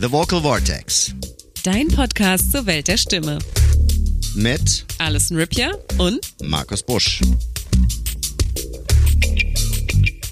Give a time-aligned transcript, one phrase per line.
[0.00, 1.12] The Vocal Vortex
[1.64, 3.38] Dein Podcast zur Welt der Stimme.
[4.34, 7.20] mit Alison Rippier und Markus Busch.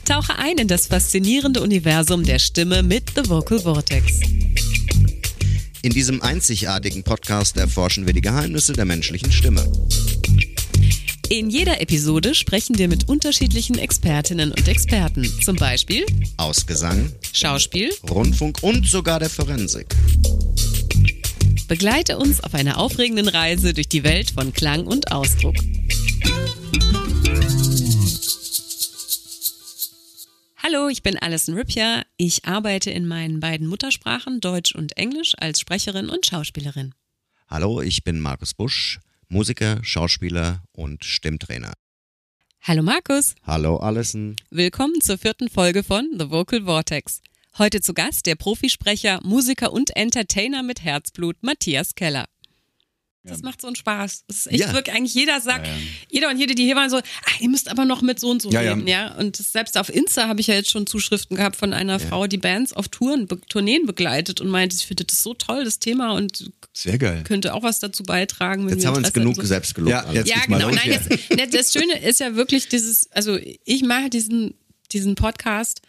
[0.04, 4.20] tauche ein in das faszinierende Universum der Stimme mit The Vocal Vortex.
[5.82, 9.64] In diesem einzigartigen Podcast erforschen wir die Geheimnisse der menschlichen Stimme.
[11.28, 15.24] In jeder Episode sprechen wir mit unterschiedlichen Expertinnen und Experten.
[15.42, 17.90] Zum Beispiel Aus Gesang, Schauspiel.
[18.08, 19.88] Rundfunk und sogar der Forensik.
[21.66, 25.56] Begleite uns auf einer aufregenden Reise durch die Welt von Klang und Ausdruck.
[30.62, 32.04] Hallo, ich bin Alison Rippier.
[32.16, 36.94] Ich arbeite in meinen beiden Muttersprachen, Deutsch und Englisch, als Sprecherin und Schauspielerin.
[37.48, 41.72] Hallo, ich bin Markus Busch, Musiker, Schauspieler und Stimmtrainer.
[42.62, 44.36] Hallo Markus, Hallo Alison.
[44.50, 47.20] willkommen zur vierten Folge von The Vocal Vortex.
[47.58, 52.26] Heute zu Gast der Profisprecher, Musiker und Entertainer mit Herzblut, Matthias Keller.
[53.28, 54.24] Das macht so einen Spaß.
[54.28, 54.72] Das ist echt Ja.
[54.72, 55.68] wirklich, eigentlich jeder sagt,
[56.10, 57.02] jeder und jede, die hier waren, so, ah,
[57.40, 58.72] ihr müsst aber noch mit so und so Ja, ja.
[58.74, 59.14] reden, ja.
[59.16, 62.38] Und selbst auf Insta habe ich ja jetzt schon Zuschriften gehabt von einer Frau, die
[62.38, 66.12] Bands auf Touren, be Tourneen begleitet und meinte, ich finde das so toll, das Thema
[66.12, 67.22] und Sehr geil.
[67.24, 68.62] könnte auch was dazu beitragen.
[68.66, 69.42] wenn Jetzt wir haben wir uns genug so.
[69.42, 69.90] selbst gelobt.
[69.90, 70.68] Ja, jetzt Ja, genau.
[70.68, 74.54] los Nein, jetzt, ne, das Schöne ist ja wirklich dieses, also ich mache diesen,
[74.92, 75.80] diesen Podcast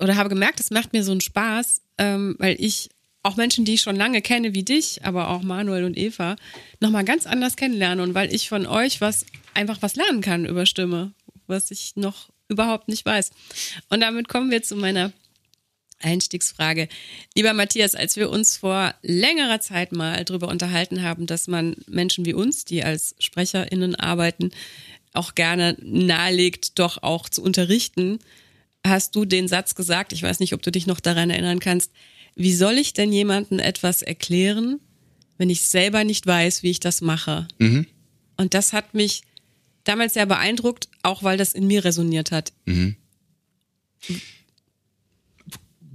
[0.00, 2.88] oder habe gemerkt, es macht mir so einen Spaß, ähm, weil ich
[3.24, 6.36] auch Menschen, die ich schon lange kenne, wie dich, aber auch Manuel und Eva,
[6.78, 10.66] nochmal ganz anders kennenlerne und weil ich von euch was, einfach was lernen kann über
[10.66, 11.12] Stimme,
[11.46, 13.30] was ich noch überhaupt nicht weiß.
[13.88, 15.10] Und damit kommen wir zu meiner
[16.00, 16.88] Einstiegsfrage.
[17.34, 22.26] Lieber Matthias, als wir uns vor längerer Zeit mal darüber unterhalten haben, dass man Menschen
[22.26, 24.50] wie uns, die als SprecherInnen arbeiten,
[25.14, 28.18] auch gerne nahelegt, doch auch zu unterrichten,
[28.86, 31.90] hast du den Satz gesagt, ich weiß nicht, ob du dich noch daran erinnern kannst,
[32.36, 34.80] wie soll ich denn jemandem etwas erklären,
[35.38, 37.48] wenn ich selber nicht weiß, wie ich das mache?
[38.36, 39.22] Und das hat mich
[39.84, 42.52] damals sehr beeindruckt, auch weil das in mir resoniert hat.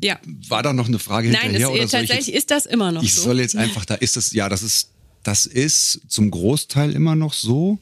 [0.02, 0.19] Ja.
[0.47, 2.92] War da noch eine Frage Nein, hinterher es, soll ich tatsächlich jetzt, ist das immer
[2.92, 3.24] noch ich so.
[3.24, 4.92] soll jetzt einfach da ist es ja, das ist
[5.24, 7.80] das ist zum Großteil immer noch so,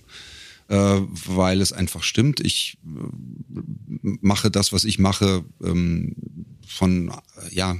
[0.69, 2.39] äh, weil es einfach stimmt.
[2.39, 3.61] Ich äh,
[4.21, 6.15] mache das, was ich mache, ähm,
[6.65, 7.77] von äh, ja,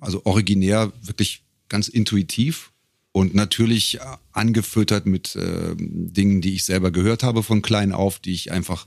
[0.00, 2.72] also originär wirklich ganz intuitiv
[3.12, 3.98] und natürlich
[4.32, 8.86] angefüttert mit äh, Dingen, die ich selber gehört habe von klein auf, die ich einfach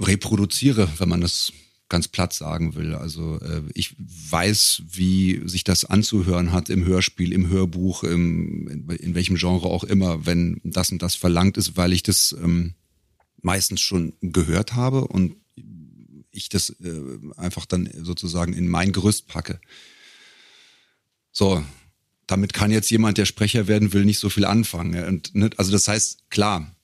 [0.00, 1.52] reproduziere, wenn man das
[1.88, 2.94] ganz platt sagen will.
[2.94, 8.88] Also äh, ich weiß, wie sich das anzuhören hat im Hörspiel, im Hörbuch, im, in,
[8.88, 12.74] in welchem Genre auch immer, wenn das und das verlangt ist, weil ich das ähm,
[13.40, 15.36] meistens schon gehört habe und
[16.30, 19.60] ich das äh, einfach dann sozusagen in mein Gerüst packe.
[21.32, 21.64] So,
[22.26, 25.04] damit kann jetzt jemand, der Sprecher werden will, nicht so viel anfangen.
[25.04, 26.74] Und, ne, also das heißt, klar,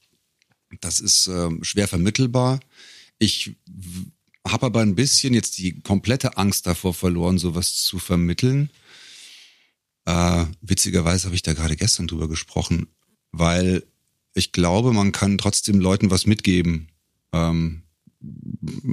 [0.81, 2.61] das ist ähm, schwer vermittelbar.
[3.19, 3.55] Ich
[4.47, 8.71] habe aber ein bisschen jetzt die komplette Angst davor verloren, sowas zu vermitteln.
[10.07, 12.89] Äh, witzigerweise habe ich da gerade gestern drüber gesprochen,
[13.33, 13.85] weil
[14.35, 16.89] ich glaube, man kann trotzdem Leuten was mitgeben.
[17.33, 17.84] Ähm,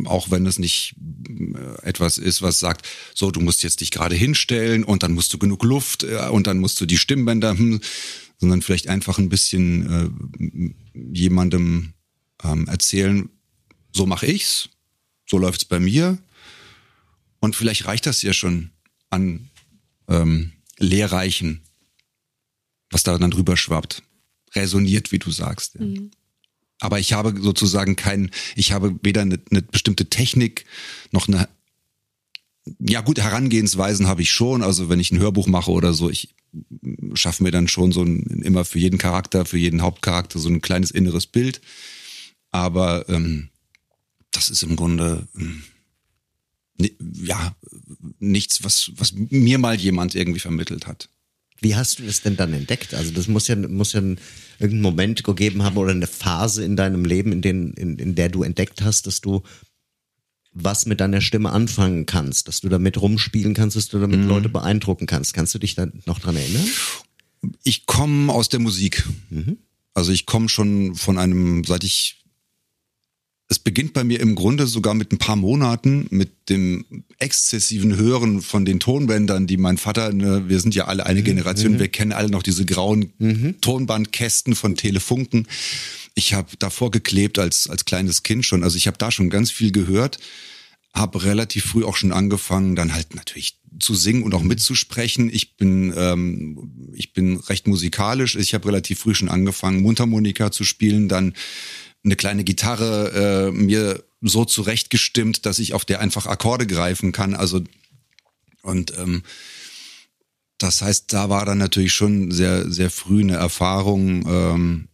[0.06, 0.96] auch wenn es nicht
[1.30, 5.34] äh, etwas ist, was sagt, so, du musst jetzt dich gerade hinstellen und dann musst
[5.34, 7.82] du genug Luft äh, und dann musst du die Stimmbänder, hm,
[8.38, 11.94] sondern vielleicht einfach ein bisschen äh, jemandem
[12.44, 13.30] ähm, erzählen,
[13.94, 14.70] so mache ich's,
[15.28, 16.18] so läuft's bei mir
[17.40, 18.72] und vielleicht reicht das ja schon
[19.10, 19.50] an
[20.08, 21.62] ähm, Lehrreichen,
[22.90, 24.04] was da dann drüber schwappt,
[24.56, 25.76] resoniert, wie du sagst.
[25.80, 25.86] Ja.
[26.82, 30.66] Aber ich habe sozusagen kein, ich habe weder eine, eine bestimmte Technik
[31.12, 31.48] noch eine,
[32.80, 34.64] ja gut, Herangehensweisen habe ich schon.
[34.64, 36.34] Also wenn ich ein Hörbuch mache oder so, ich
[37.14, 40.62] schaffe mir dann schon so ein, immer für jeden Charakter, für jeden Hauptcharakter so ein
[40.62, 41.62] kleines inneres Bild.
[42.50, 43.50] Aber ähm,
[44.32, 45.62] das ist im Grunde ähm,
[47.14, 47.56] ja
[48.18, 51.10] nichts, was, was mir mal jemand irgendwie vermittelt hat.
[51.62, 52.94] Wie hast du das denn dann entdeckt?
[52.96, 54.20] Also das muss ja, muss ja einen,
[54.58, 58.30] irgendeinen Moment gegeben haben oder eine Phase in deinem Leben, in, den, in, in der
[58.30, 59.44] du entdeckt hast, dass du
[60.54, 64.50] was mit deiner Stimme anfangen kannst, dass du damit rumspielen kannst, dass du damit Leute
[64.50, 65.34] beeindrucken kannst.
[65.34, 66.68] Kannst du dich da noch dran erinnern?
[67.64, 69.08] Ich komme aus der Musik.
[69.94, 72.21] Also ich komme schon von einem, seit ich
[73.52, 76.86] es beginnt bei mir im Grunde sogar mit ein paar Monaten mit dem
[77.20, 81.78] exzessiven Hören von den Tonbändern, die mein Vater, ne, wir sind ja alle eine Generation,
[81.78, 83.12] wir kennen alle noch diese grauen
[83.60, 85.50] Tonbandkästen von Telefunken.
[86.16, 89.52] Ich habe davor geklebt als als kleines Kind schon, also ich habe da schon ganz
[89.52, 90.18] viel gehört,
[90.94, 95.30] habe relativ früh auch schon angefangen, dann halt natürlich zu singen und auch mitzusprechen.
[95.30, 98.38] Ich bin ähm, ich bin recht musikalisch.
[98.38, 101.34] Ich habe relativ früh schon angefangen, Mundharmonika zu spielen, dann
[102.04, 107.34] eine kleine Gitarre äh, mir so zurechtgestimmt, dass ich auf der einfach Akkorde greifen kann.
[107.34, 107.62] Also
[108.62, 109.24] und ähm,
[110.58, 114.26] das heißt, da war dann natürlich schon sehr sehr früh eine Erfahrung.
[114.28, 114.88] Ähm,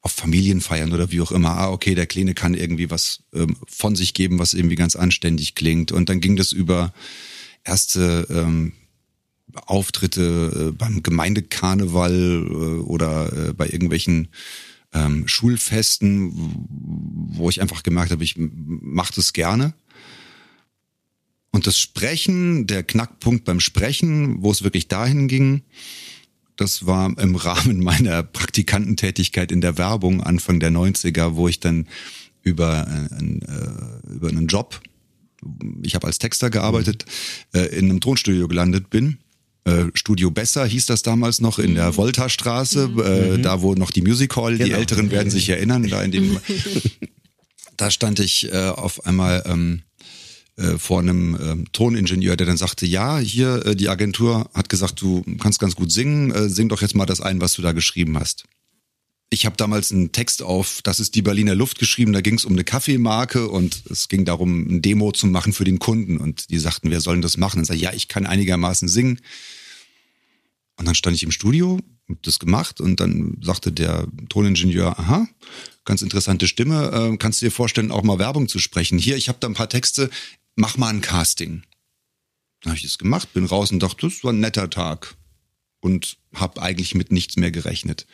[0.00, 3.96] auf Familienfeiern oder wie auch immer, ah, okay, der Kleine kann irgendwie was ähm, von
[3.96, 5.92] sich geben, was irgendwie ganz anständig klingt.
[5.92, 6.94] Und dann ging das über
[7.64, 8.72] erste ähm,
[9.66, 14.28] Auftritte äh, beim Gemeindekarneval äh, oder äh, bei irgendwelchen
[14.92, 16.32] ähm, Schulfesten,
[17.32, 19.74] wo ich einfach gemerkt habe, ich mache das gerne.
[21.50, 25.62] Und das Sprechen, der Knackpunkt beim Sprechen, wo es wirklich dahin ging,
[26.56, 31.86] das war im Rahmen meiner Praktikantentätigkeit in der Werbung Anfang der 90er, wo ich dann
[32.42, 34.80] über, ein, äh, über einen Job,
[35.82, 37.04] ich habe als Texter gearbeitet,
[37.54, 39.18] äh, in einem Tonstudio gelandet bin.
[39.68, 43.00] Äh, Studio Besser hieß das damals noch in der Volta-Straße, mhm.
[43.00, 44.64] äh, da wo noch die Music Hall, genau.
[44.64, 46.38] die Älteren werden sich erinnern, da in dem,
[47.76, 49.82] da stand ich äh, auf einmal ähm,
[50.56, 55.00] äh, vor einem ähm, Toningenieur, der dann sagte, ja, hier äh, die Agentur hat gesagt,
[55.00, 57.72] du kannst ganz gut singen, äh, sing doch jetzt mal das ein, was du da
[57.72, 58.44] geschrieben hast.
[59.30, 62.44] Ich habe damals einen Text auf, das ist die Berliner Luft geschrieben, da ging es
[62.44, 66.50] um eine Kaffeemarke und es ging darum, ein Demo zu machen für den Kunden und
[66.50, 67.58] die sagten, wir sollen das machen.
[67.58, 69.20] Und sag, ja, ich kann einigermaßen singen.
[70.78, 75.28] Und dann stand ich im Studio, hab das gemacht und dann sagte der Toningenieur, aha,
[75.84, 78.96] ganz interessante Stimme, äh, kannst du dir vorstellen, auch mal Werbung zu sprechen?
[78.96, 80.08] Hier, ich habe da ein paar Texte,
[80.54, 81.62] mach mal ein Casting.
[82.62, 85.16] Dann habe ich es gemacht, bin raus und dachte, das war ein netter Tag.
[85.80, 88.06] Und habe eigentlich mit nichts mehr gerechnet.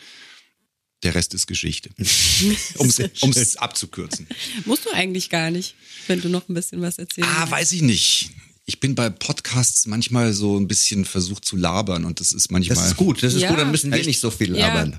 [1.02, 1.90] Der Rest ist Geschichte.
[2.78, 4.26] um es abzukürzen.
[4.64, 5.75] Musst du eigentlich gar nicht,
[6.06, 7.31] wenn du noch ein bisschen was erzählst.
[7.31, 8.31] Ah, weiß ich nicht.
[8.66, 12.76] Ich bin bei Podcasts manchmal so ein bisschen versucht zu labern und das ist manchmal.
[12.76, 13.50] Das ist gut, das ist ja.
[13.50, 14.93] gut, dann müssen wir nicht so viel labern.
[14.93, 14.99] Ja.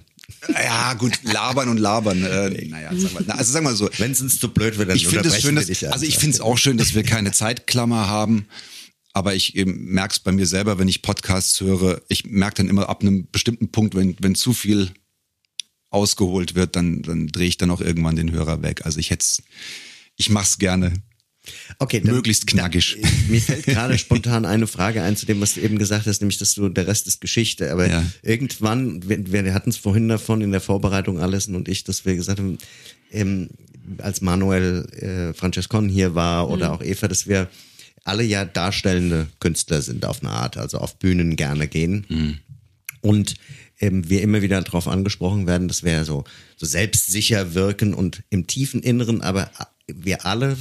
[0.49, 2.23] Ja, gut, labern und labern.
[2.23, 3.89] Äh, naja, sag mal, also sag mal so.
[3.97, 6.35] Wenn es uns zu blöd wird, dann ich finde es schön, dass, Also ich finde
[6.35, 8.47] es auch schön, dass wir keine Zeitklammer haben.
[9.13, 12.89] Aber ich merke es bei mir selber, wenn ich Podcasts höre, ich merke dann immer
[12.89, 14.91] ab einem bestimmten Punkt, wenn, wenn zu viel
[15.89, 18.85] ausgeholt wird, dann, dann drehe ich dann auch irgendwann den Hörer weg.
[18.85, 19.25] Also ich hätte
[20.17, 20.93] ich mach's gerne.
[21.79, 22.97] Okay, dann, möglichst knackig.
[23.27, 26.37] Mir fällt gerade spontan eine Frage ein zu dem, was du eben gesagt hast, nämlich,
[26.37, 27.71] dass du der Rest ist Geschichte.
[27.71, 28.03] Aber ja.
[28.21, 32.15] irgendwann, wir, wir hatten es vorhin davon in der Vorbereitung Alison und ich, dass wir
[32.15, 32.57] gesagt haben,
[33.11, 33.49] ähm,
[33.99, 36.73] als Manuel äh, Francescon hier war oder mhm.
[36.73, 37.49] auch Eva, dass wir
[38.03, 42.05] alle ja darstellende Künstler sind auf eine Art, also auf Bühnen gerne gehen.
[42.07, 42.37] Mhm.
[43.01, 43.35] Und
[43.79, 46.23] ähm, wir immer wieder darauf angesprochen werden, dass wir so,
[46.55, 49.49] so selbstsicher wirken und im tiefen Inneren, aber
[49.87, 50.57] wir alle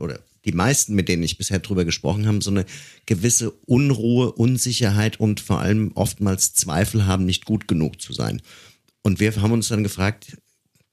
[0.00, 2.64] oder die meisten, mit denen ich bisher drüber gesprochen habe, so eine
[3.06, 8.42] gewisse Unruhe, Unsicherheit und vor allem oftmals Zweifel haben, nicht gut genug zu sein.
[9.02, 10.38] Und wir haben uns dann gefragt,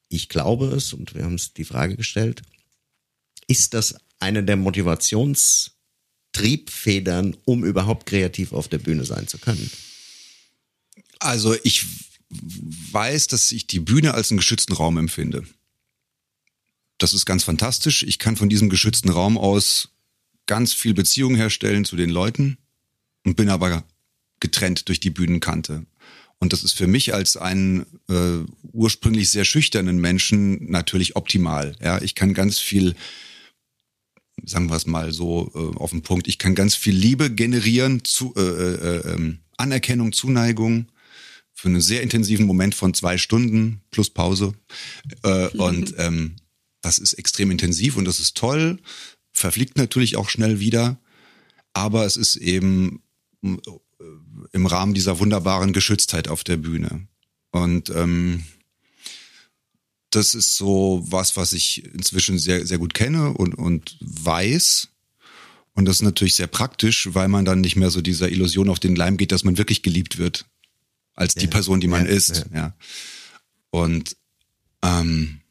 [0.10, 2.42] ich glaube es, und wir haben uns die Frage gestellt,
[3.48, 9.70] ist das eine der Motivationstriebfedern, um überhaupt kreativ auf der Bühne sein zu können?
[11.20, 11.86] Also ich
[12.30, 15.44] weiß, dass ich die Bühne als einen geschützten Raum empfinde.
[16.98, 18.04] Das ist ganz fantastisch.
[18.04, 19.90] Ich kann von diesem geschützten Raum aus
[20.48, 22.58] ganz viel Beziehung herstellen zu den Leuten
[23.26, 23.84] und bin aber
[24.40, 25.86] getrennt durch die Bühnenkante.
[26.40, 31.76] Und das ist für mich als einen äh, ursprünglich sehr schüchternen Menschen natürlich optimal.
[31.82, 32.96] Ja, ich kann ganz viel,
[34.44, 38.04] sagen wir es mal so äh, auf den Punkt, ich kann ganz viel Liebe generieren,
[38.04, 40.88] zu, äh, äh, ähm, Anerkennung, Zuneigung
[41.54, 44.54] für einen sehr intensiven Moment von zwei Stunden plus Pause.
[45.24, 46.36] Äh, und ähm,
[46.82, 48.80] das ist extrem intensiv und das ist toll,
[49.32, 51.00] verfliegt natürlich auch schnell wieder,
[51.74, 53.02] aber es ist eben
[53.44, 53.56] äh,
[54.52, 57.08] im Rahmen dieser wunderbaren Geschütztheit auf der Bühne.
[57.52, 58.44] Und ähm,
[60.10, 64.90] das ist so was, was ich inzwischen sehr, sehr gut kenne und, und weiß.
[65.74, 68.80] Und das ist natürlich sehr praktisch, weil man dann nicht mehr so dieser Illusion auf
[68.80, 70.46] den Leim geht, dass man wirklich geliebt wird
[71.14, 72.46] als ja, die Person, die man ja, ist.
[72.52, 72.58] Ja.
[72.58, 72.76] ja.
[73.70, 74.16] Und
[74.82, 75.42] ähm,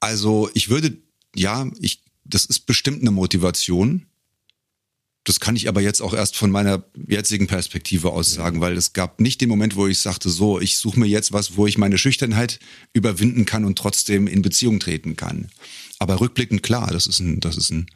[0.00, 0.96] Also ich würde,
[1.36, 4.06] ja, ich, das ist bestimmt eine Motivation.
[5.24, 8.94] Das kann ich aber jetzt auch erst von meiner jetzigen Perspektive aus sagen, weil es
[8.94, 11.76] gab nicht den Moment, wo ich sagte, so, ich suche mir jetzt was, wo ich
[11.76, 12.58] meine Schüchternheit
[12.94, 15.50] überwinden kann und trotzdem in Beziehung treten kann.
[15.98, 17.86] Aber rückblickend klar, das ist ein, das ist ein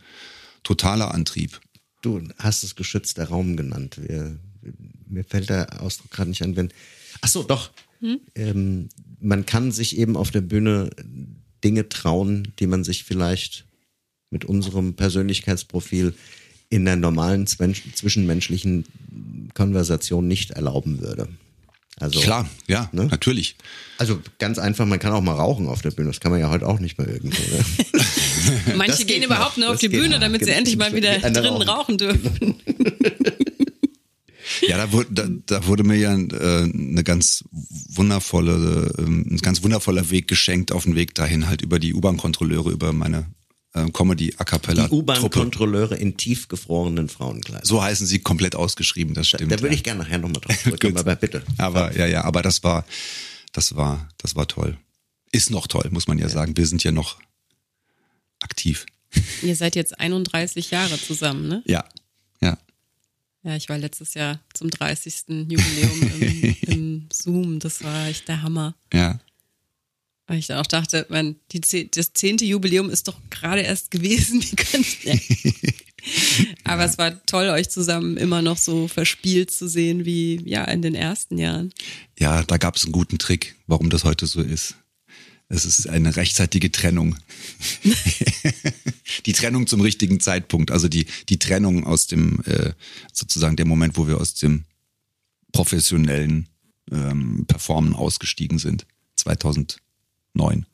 [0.62, 1.61] totaler Antrieb.
[2.02, 3.99] Du hast es geschützter Raum genannt.
[4.06, 4.38] Wir,
[5.08, 6.70] mir fällt der Ausdruck gerade nicht an, wenn.
[7.23, 7.70] Ach so, doch.
[8.00, 8.20] Hm?
[8.34, 8.88] Ähm,
[9.20, 10.90] man kann sich eben auf der Bühne
[11.64, 13.64] Dinge trauen, die man sich vielleicht
[14.30, 16.14] mit unserem Persönlichkeitsprofil
[16.68, 18.85] in der normalen zwischenmenschlichen
[19.54, 21.28] Konversation nicht erlauben würde.
[22.00, 23.06] Also, Klar, ja, ne?
[23.06, 23.54] natürlich.
[23.99, 26.09] Also ganz einfach, man kann auch mal rauchen auf der Bühne.
[26.09, 27.40] Das kann man ja heute auch nicht mehr irgendwo.
[27.40, 28.76] Ne?
[28.76, 31.99] Manche gehen überhaupt nur auf die Bühne, damit sie endlich mal wieder drinnen rauchen, rauchen
[31.99, 32.56] dürfen.
[34.68, 37.44] Ja, da wurde, da, da wurde mir ja äh, eine ganz
[37.88, 42.71] wundervolle, äh, ein ganz wundervoller Weg geschenkt auf den Weg dahin, halt über die U-Bahn-Kontrolleure,
[42.71, 43.26] über meine
[43.75, 44.88] äh, Comedy A Cappella.
[44.88, 47.66] Die U-Bahn-Kontrolleure in tiefgefrorenen Frauenkleidern.
[47.66, 49.52] So heißen sie komplett ausgeschrieben, das stimmt.
[49.52, 49.78] Da, da würde ja.
[49.78, 51.42] ich gerne nachher nochmal drauf zurückkommen, aber bitte.
[51.59, 52.85] Aber ja, ja, aber das war,
[53.52, 54.78] das war, das war toll.
[55.33, 56.30] Ist noch toll, muss man ja, ja.
[56.30, 56.56] sagen.
[56.56, 57.18] Wir sind ja noch
[58.40, 58.87] aktiv.
[59.42, 61.62] Ihr seid jetzt 31 Jahre zusammen, ne?
[61.66, 61.85] Ja, ja.
[63.44, 65.24] Ja, ich war letztes Jahr zum 30.
[65.28, 67.58] Jubiläum im, im Zoom.
[67.58, 68.74] Das war echt der Hammer.
[68.92, 69.20] Ja.
[70.26, 74.42] Weil ich dann auch dachte, man, die, das zehnte Jubiläum ist doch gerade erst gewesen.
[74.50, 75.14] Wie könnt, ja.
[76.64, 76.88] Aber ja.
[76.88, 80.94] es war toll, euch zusammen immer noch so verspielt zu sehen wie ja in den
[80.94, 81.72] ersten Jahren.
[82.18, 84.76] Ja, da gab es einen guten Trick, warum das heute so ist.
[85.54, 87.16] Es ist eine rechtzeitige Trennung.
[89.26, 92.73] die Trennung zum richtigen Zeitpunkt, also die, die Trennung aus dem, äh,
[93.12, 94.64] sozusagen der Moment, wo wir aus dem
[95.52, 96.49] professionellen
[96.90, 98.87] ähm, Performen ausgestiegen sind.
[99.16, 99.78] 2000
[100.32, 100.66] neun.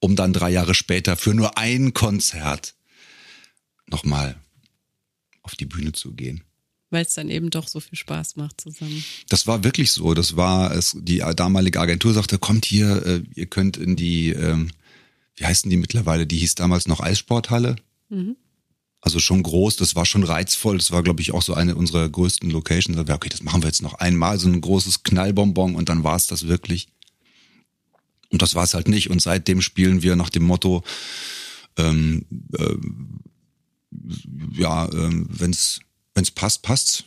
[0.00, 2.74] Um dann drei Jahre später für nur ein Konzert
[3.86, 4.38] nochmal
[5.42, 6.44] auf die Bühne zu gehen.
[6.96, 9.04] Weil es dann eben doch so viel Spaß macht zusammen.
[9.28, 10.14] Das war wirklich so.
[10.14, 14.70] Das war es, die damalige Agentur sagte, kommt hier, äh, ihr könnt in die, ähm,
[15.34, 16.26] wie heißen die mittlerweile?
[16.26, 17.76] Die hieß damals noch Eissporthalle.
[18.08, 18.36] Mhm.
[19.02, 20.78] Also schon groß, das war schon reizvoll.
[20.78, 22.96] Das war, glaube ich, auch so eine unserer größten Locations.
[22.96, 26.28] Okay, das machen wir jetzt noch einmal, so ein großes Knallbonbon und dann war es
[26.28, 26.88] das wirklich.
[28.30, 29.10] Und das war es halt nicht.
[29.10, 30.82] Und seitdem spielen wir nach dem Motto,
[31.76, 32.24] ähm,
[32.56, 32.74] äh,
[34.54, 35.24] ja, äh,
[36.16, 37.04] wenn's wenn's passt, passt's.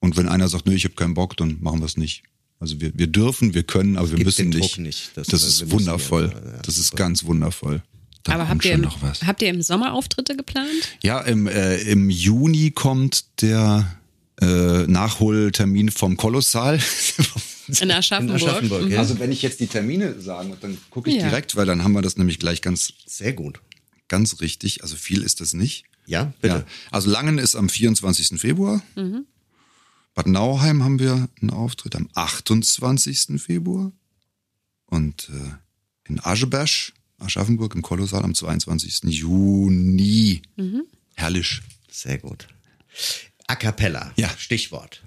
[0.00, 2.22] Und wenn einer sagt, nö, ich habe keinen Bock, dann machen wir es nicht.
[2.60, 4.78] Also wir, wir dürfen, wir können, aber wir müssen nicht.
[4.78, 5.10] nicht.
[5.16, 6.32] Das, das ist wundervoll.
[6.32, 7.82] Ja, ja, das ist ganz wundervoll.
[8.24, 10.68] Da aber habt ihr, im, habt ihr im Sommer Auftritte geplant?
[11.02, 13.96] Ja, im, äh, im Juni kommt der
[14.40, 16.80] äh, Nachholtermin vom Kolossal.
[17.80, 18.40] In Aschaffenburg.
[18.40, 18.98] In Aschaffenburg mhm.
[18.98, 21.28] Also wenn ich jetzt die Termine sage, dann gucke ich ja.
[21.28, 23.60] direkt, weil dann haben wir das nämlich gleich ganz sehr gut.
[24.08, 24.82] Ganz richtig.
[24.82, 25.84] Also viel ist das nicht.
[26.08, 26.54] Ja, bitte.
[26.54, 26.66] Ja.
[26.90, 28.40] Also Langen ist am 24.
[28.40, 28.82] Februar.
[28.96, 29.26] Mhm.
[30.14, 33.40] Bad Nauheim haben wir einen Auftritt am 28.
[33.40, 33.92] Februar.
[34.86, 39.02] Und äh, in Ascheberg, Aschaffenburg im Kolossal am 22.
[39.04, 40.40] Juni.
[40.56, 40.84] Mhm.
[41.14, 41.60] Herrlich.
[41.90, 42.48] Sehr gut.
[43.46, 44.12] A cappella.
[44.16, 44.30] Ja.
[44.30, 45.04] Stichwort.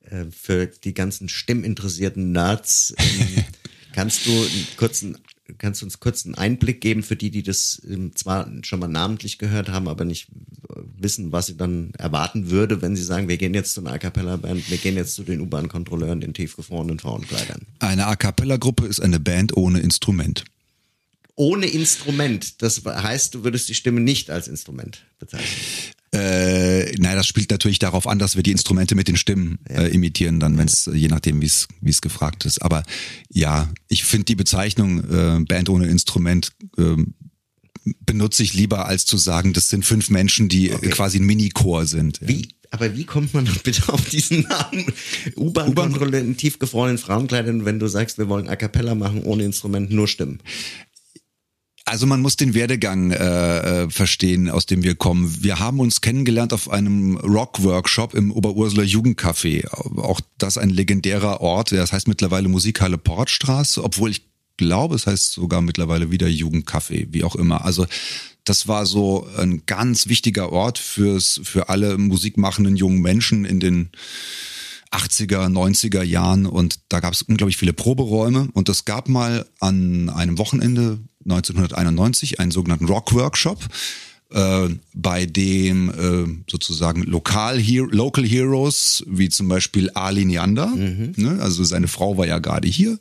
[0.00, 2.94] Äh, für die ganzen stimminteressierten Nerds.
[2.98, 3.44] Ähm,
[3.92, 5.16] kannst du einen kurzen,
[5.58, 8.88] kannst du uns kurz einen Einblick geben für die, die das ähm, zwar schon mal
[8.88, 10.28] namentlich gehört haben, aber nicht
[10.98, 13.98] wissen, was sie dann erwarten würde, wenn sie sagen, wir gehen jetzt zu einer A
[13.98, 17.62] Cappella Band, wir gehen jetzt zu den U-Bahn-Kontrolleuren, den tiefgefrorenen Frauenkleidern.
[17.78, 20.44] Eine A Cappella Gruppe ist eine Band ohne Instrument.
[21.36, 22.62] Ohne Instrument.
[22.62, 25.92] Das heißt, du würdest die Stimme nicht als Instrument bezeichnen.
[26.14, 29.82] Äh, naja, das spielt natürlich darauf an, dass wir die Instrumente mit den Stimmen ja.
[29.82, 32.62] äh, imitieren, dann, wenn es je nachdem, wie es gefragt ist.
[32.62, 32.82] Aber
[33.28, 36.96] ja, ich finde die Bezeichnung äh, Band ohne Instrument äh,
[38.06, 40.90] benutze ich lieber, als zu sagen, das sind fünf Menschen, die okay.
[40.90, 42.20] quasi ein Mini-Chor sind.
[42.22, 42.48] Wie?
[42.70, 44.86] Aber wie kommt man bitte auf diesen Namen?
[45.36, 50.08] U-Bahn-Kontrolle in tiefgefrorenen Frauenkleidern, wenn du sagst, wir wollen A Cappella machen, ohne Instrument, nur
[50.08, 50.40] Stimmen?
[51.86, 55.42] Also man muss den Werdegang äh, äh, verstehen, aus dem wir kommen.
[55.42, 59.68] Wir haben uns kennengelernt auf einem Rock-Workshop im Oberursler Jugendcafé.
[59.68, 61.72] Auch das ein legendärer Ort.
[61.72, 64.22] Das heißt mittlerweile Musikhalle Portstraße, obwohl ich
[64.56, 67.66] glaube, es heißt sogar mittlerweile wieder Jugendcafé, wie auch immer.
[67.66, 67.86] Also
[68.44, 73.90] das war so ein ganz wichtiger Ort fürs für alle musikmachenden jungen Menschen in den
[74.90, 80.08] 80er, 90er Jahren und da gab es unglaublich viele Proberäume und es gab mal an
[80.08, 83.58] einem Wochenende 1991 einen sogenannten Rock-Workshop,
[84.30, 91.14] äh, bei dem äh, sozusagen Lokal Hero, Local Heroes, wie zum Beispiel Ali Neander, mhm.
[91.16, 92.98] ne, also seine Frau war ja gerade hier,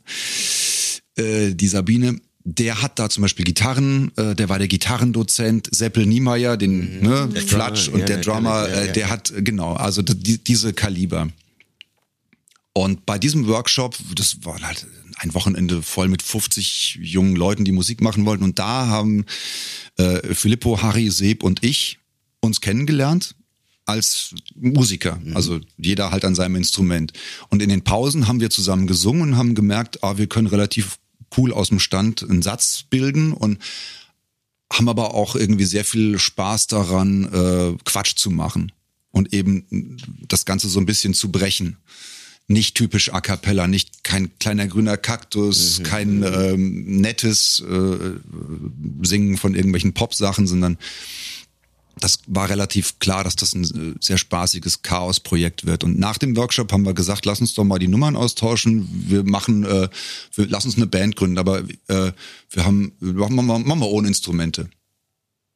[1.15, 6.05] äh, die Sabine, der hat da zum Beispiel Gitarren, äh, der war der Gitarrendozent, Seppel
[6.05, 7.07] Niemeyer, den mhm.
[7.07, 10.73] ne, Flatsch und ja, der Drummer, ja, ja, äh, der hat, genau, also die, diese
[10.73, 11.29] Kaliber.
[12.73, 17.71] Und bei diesem Workshop, das war halt ein Wochenende voll mit 50 jungen Leuten, die
[17.71, 18.43] Musik machen wollten.
[18.43, 19.25] Und da haben
[19.97, 21.99] äh, Filippo, Harry, Seb und ich
[22.39, 23.35] uns kennengelernt
[23.85, 25.19] als Musiker.
[25.23, 25.35] Mhm.
[25.35, 27.13] Also jeder halt an seinem Instrument.
[27.49, 30.97] Und in den Pausen haben wir zusammen gesungen und haben gemerkt, ah, wir können relativ
[31.37, 33.59] cool aus dem Stand einen Satz bilden und
[34.71, 38.71] haben aber auch irgendwie sehr viel Spaß daran, äh, Quatsch zu machen
[39.11, 41.77] und eben das Ganze so ein bisschen zu brechen.
[42.47, 45.83] Nicht typisch a cappella, nicht kein kleiner grüner Kaktus, mhm.
[45.83, 48.19] kein ähm, nettes äh,
[49.01, 50.77] Singen von irgendwelchen Pop-Sachen, sondern
[51.99, 55.83] das war relativ klar, dass das ein sehr spaßiges Chaos-Projekt wird.
[55.83, 58.89] Und nach dem Workshop haben wir gesagt, lass uns doch mal die Nummern austauschen.
[59.07, 59.89] Wir machen, äh,
[60.33, 62.11] wir, lass uns eine Band gründen, aber äh,
[62.49, 64.69] wir haben, machen wir, machen wir ohne Instrumente.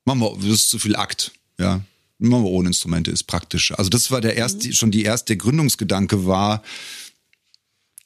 [0.05, 1.81] Machen wir, das ist zu viel Akt, ja.
[2.19, 3.71] Wir ohne Instrumente, ist praktisch.
[3.77, 4.73] Also das war der erste, mhm.
[4.73, 6.63] schon die erste Gründungsgedanke war.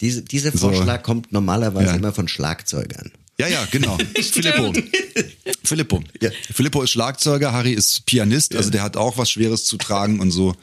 [0.01, 1.95] Diese, dieser Vorschlag so, kommt normalerweise ja.
[1.95, 3.11] immer von Schlagzeugern.
[3.39, 3.97] Ja, ja, genau.
[4.15, 4.73] Filippo.
[5.63, 6.03] Filippo.
[6.21, 6.29] Ja.
[6.53, 10.31] Filippo ist Schlagzeuger, Harry ist Pianist, also der hat auch was Schweres zu tragen und
[10.31, 10.55] so.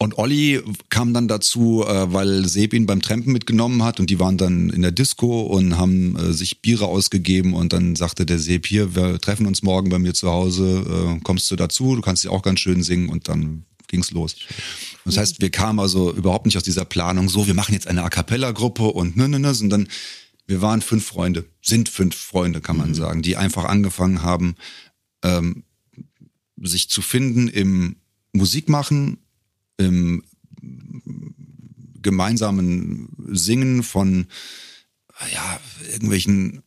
[0.00, 4.20] Und Olli kam dann dazu, äh, weil Seb ihn beim Trampen mitgenommen hat und die
[4.20, 8.38] waren dann in der Disco und haben äh, sich Biere ausgegeben und dann sagte der
[8.38, 12.00] Seb hier, wir treffen uns morgen bei mir zu Hause, äh, kommst du dazu, du
[12.00, 14.36] kannst ja auch ganz schön singen und dann ging's los.
[15.04, 18.04] Das heißt, wir kamen also überhaupt nicht aus dieser Planung, so, wir machen jetzt eine
[18.04, 19.88] A Cappella-Gruppe und ne, ne, ne, sondern
[20.46, 22.94] wir waren fünf Freunde, sind fünf Freunde, kann man mhm.
[22.94, 24.54] sagen, die einfach angefangen haben,
[25.24, 25.64] ähm,
[26.56, 27.96] sich zu finden im
[28.32, 29.18] Musikmachen,
[29.78, 30.22] im
[32.02, 34.26] gemeinsamen Singen von
[35.32, 36.62] ja, irgendwelchen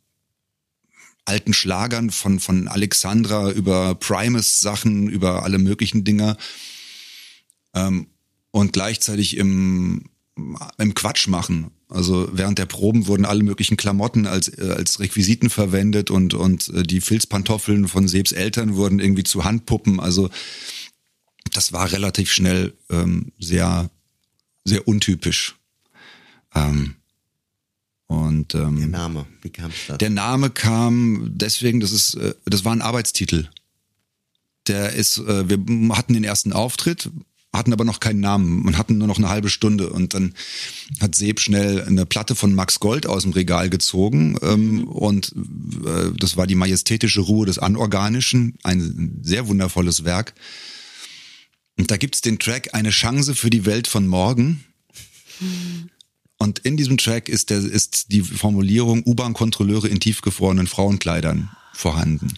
[1.25, 6.37] alten Schlagern von, von Alexandra über Primus Sachen, über alle möglichen Dinger.
[7.73, 8.07] Ähm,
[8.51, 10.09] und gleichzeitig im,
[10.77, 11.71] im Quatsch machen.
[11.87, 16.69] Also während der Proben wurden alle möglichen Klamotten als, äh, als Requisiten verwendet und, und
[16.69, 19.99] äh, die Filzpantoffeln von Sebs Eltern wurden irgendwie zu Handpuppen.
[19.99, 20.29] Also
[21.53, 23.89] das war relativ schnell ähm, sehr,
[24.63, 25.55] sehr untypisch.
[26.53, 26.95] Ähm,
[28.07, 29.97] und ähm, der Name, wie kam es da?
[29.97, 33.47] Der Name kam deswegen, das ist, äh, das war ein Arbeitstitel.
[34.67, 37.09] Der ist, äh, wir hatten den ersten Auftritt,
[37.53, 39.89] hatten aber noch keinen Namen und hatten nur noch eine halbe Stunde.
[39.89, 40.33] Und dann
[40.99, 44.37] hat Seb schnell eine Platte von Max Gold aus dem Regal gezogen.
[44.41, 45.33] Ähm, und
[45.85, 50.33] äh, das war die majestätische Ruhe des Anorganischen, ein sehr wundervolles Werk.
[51.81, 54.63] Und da gibt's den Track Eine Chance für die Welt von morgen.
[56.37, 62.37] Und in diesem Track ist, der, ist die Formulierung U-Bahn-Kontrolleure in tiefgefrorenen Frauenkleidern vorhanden.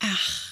[0.00, 0.42] Ach.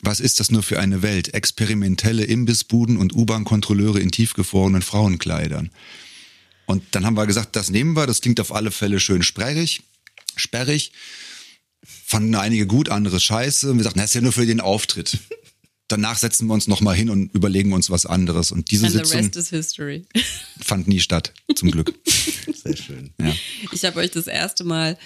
[0.00, 1.34] Was ist das nur für eine Welt?
[1.34, 5.70] Experimentelle Imbissbuden und U-Bahn-Kontrolleure in tiefgefrorenen Frauenkleidern.
[6.64, 9.82] Und dann haben wir gesagt, das nehmen wir, das klingt auf alle Fälle schön sperrig,
[10.36, 10.92] sperrig.
[11.84, 13.70] Fanden einige gut, andere scheiße.
[13.70, 15.18] Und wir sagten, das ist ja nur für den Auftritt.
[15.90, 18.52] Danach setzen wir uns nochmal hin und überlegen uns was anderes.
[18.52, 19.30] Und diese And Sitzung
[20.60, 21.92] fand nie statt, zum Glück.
[22.06, 23.10] Sehr schön.
[23.20, 23.34] Ja.
[23.72, 24.96] Ich habe euch das erste Mal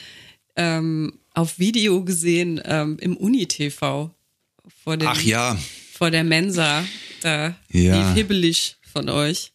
[0.56, 4.14] ähm, auf Video gesehen ähm, im Uni-TV
[4.82, 5.58] vor dem, Ach ja.
[5.94, 6.84] vor der Mensa.
[7.22, 8.08] Da ja.
[8.08, 9.53] lief hibbelig von euch.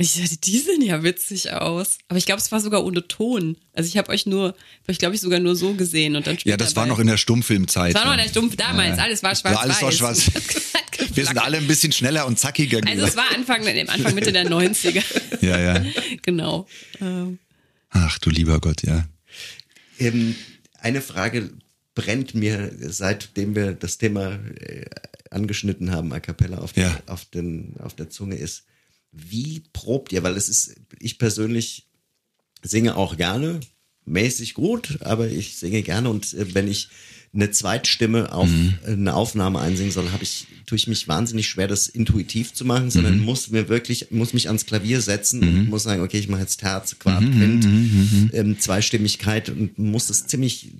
[0.00, 1.98] Ich dachte, die sehen ja witzig aus.
[2.08, 3.58] Aber ich glaube, es war sogar ohne Ton.
[3.74, 4.56] Also ich habe euch nur, habe
[4.88, 7.18] ich glaube ich sogar nur so gesehen und dann Ja, das war noch in der
[7.18, 7.94] Stummfilmzeit.
[7.94, 8.96] Das war noch in der Stummfilm damals.
[8.96, 9.04] Ja.
[9.04, 9.58] Alles war schwarz-weiß.
[9.58, 10.30] Alles war schwarz.
[11.14, 12.98] Wir sind alle ein bisschen schneller und zackiger geworden.
[12.98, 15.02] Also es war Anfang, Anfang Mitte der 90er.
[15.42, 15.84] ja, ja.
[16.22, 16.66] Genau.
[17.00, 17.38] Ähm.
[17.90, 19.06] Ach du lieber Gott, ja.
[19.98, 20.34] Ähm,
[20.78, 21.50] eine Frage
[21.94, 24.86] brennt mir, seitdem wir das Thema äh,
[25.30, 26.88] angeschnitten haben, a cappella auf, ja.
[26.88, 28.64] der, auf, den, auf der Zunge ist.
[29.12, 30.22] Wie probt ihr?
[30.22, 31.86] Weil es ist, ich persönlich
[32.62, 33.60] singe auch gerne,
[34.04, 36.88] mäßig gut, aber ich singe gerne und äh, wenn ich
[37.32, 38.74] eine Zweitstimme auf mhm.
[38.84, 42.90] eine Aufnahme einsingen soll, habe ich tue ich mich wahnsinnig schwer, das intuitiv zu machen,
[42.90, 43.24] sondern mhm.
[43.24, 45.46] muss mir wirklich muss mich ans Klavier setzen mhm.
[45.48, 49.48] und muss sagen, okay, ich mache jetzt Terz, Quart, mhm, Quint, mhm, mhm, ähm, Zweistimmigkeit
[49.48, 50.72] und muss das ziemlich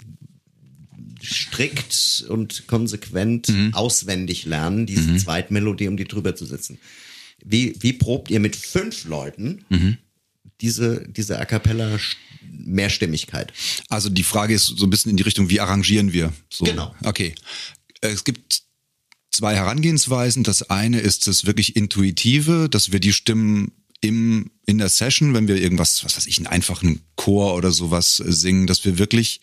[1.22, 5.16] strikt und konsequent auswendig lernen, diese.
[5.18, 6.78] Zweitmelodie, um die drüber zu setzen.
[7.44, 9.98] Wie, wie probt ihr mit fünf Leuten mhm.
[10.60, 11.98] diese, diese A Cappella
[12.42, 13.52] Mehrstimmigkeit?
[13.88, 16.32] Also die Frage ist so ein bisschen in die Richtung, wie arrangieren wir?
[16.48, 16.64] So.
[16.64, 16.94] Genau.
[17.04, 17.34] Okay.
[18.00, 18.62] Es gibt
[19.30, 20.42] zwei Herangehensweisen.
[20.42, 25.48] Das eine ist das wirklich intuitive, dass wir die Stimmen im, in der Session, wenn
[25.48, 29.40] wir irgendwas, was weiß ich, einen einfachen Chor oder sowas singen, dass wir wirklich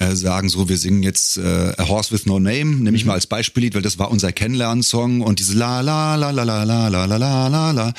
[0.00, 3.08] äh, sagen, so, wir singen jetzt äh, A Horse with No Name, nehme ich mhm.
[3.08, 6.64] mal als Beispiellied, weil das war unser Kennenlernsong und diese la la la la la
[6.64, 7.94] la la la la la la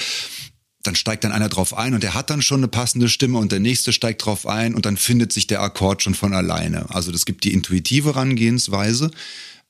[0.84, 3.52] dann steigt dann einer drauf ein und der hat dann schon eine passende Stimme und
[3.52, 6.90] der nächste steigt drauf ein und dann findet sich der Akkord schon von alleine.
[6.90, 9.12] Also das gibt die intuitive Herangehensweise.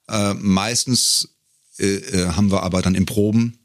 [0.08, 1.36] Äh, meistens
[1.80, 3.58] äh, äh, haben wir aber dann im Proben,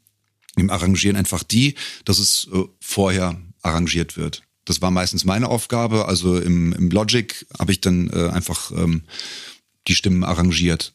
[0.57, 4.43] im Arrangieren einfach die, dass es äh, vorher arrangiert wird.
[4.67, 6.07] Das war meistens meine Aufgabe.
[6.07, 9.03] Also im, im Logic habe ich dann äh, einfach ähm,
[9.87, 10.93] die Stimmen arrangiert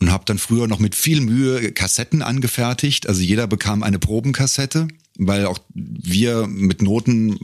[0.00, 3.08] und habe dann früher noch mit viel Mühe Kassetten angefertigt.
[3.08, 7.38] Also jeder bekam eine Probenkassette, weil auch wir mit Noten,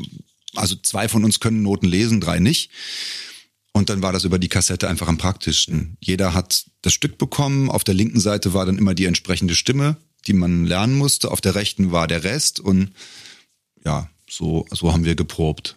[0.54, 2.70] also zwei von uns können Noten lesen, drei nicht.
[3.72, 5.96] Und dann war das über die Kassette einfach am praktischsten.
[5.98, 7.68] Jeder hat das Stück bekommen.
[7.68, 9.96] Auf der linken Seite war dann immer die entsprechende Stimme,
[10.28, 11.32] die man lernen musste.
[11.32, 12.60] Auf der rechten war der Rest.
[12.60, 12.92] Und
[13.84, 15.76] ja, so, so haben wir geprobt.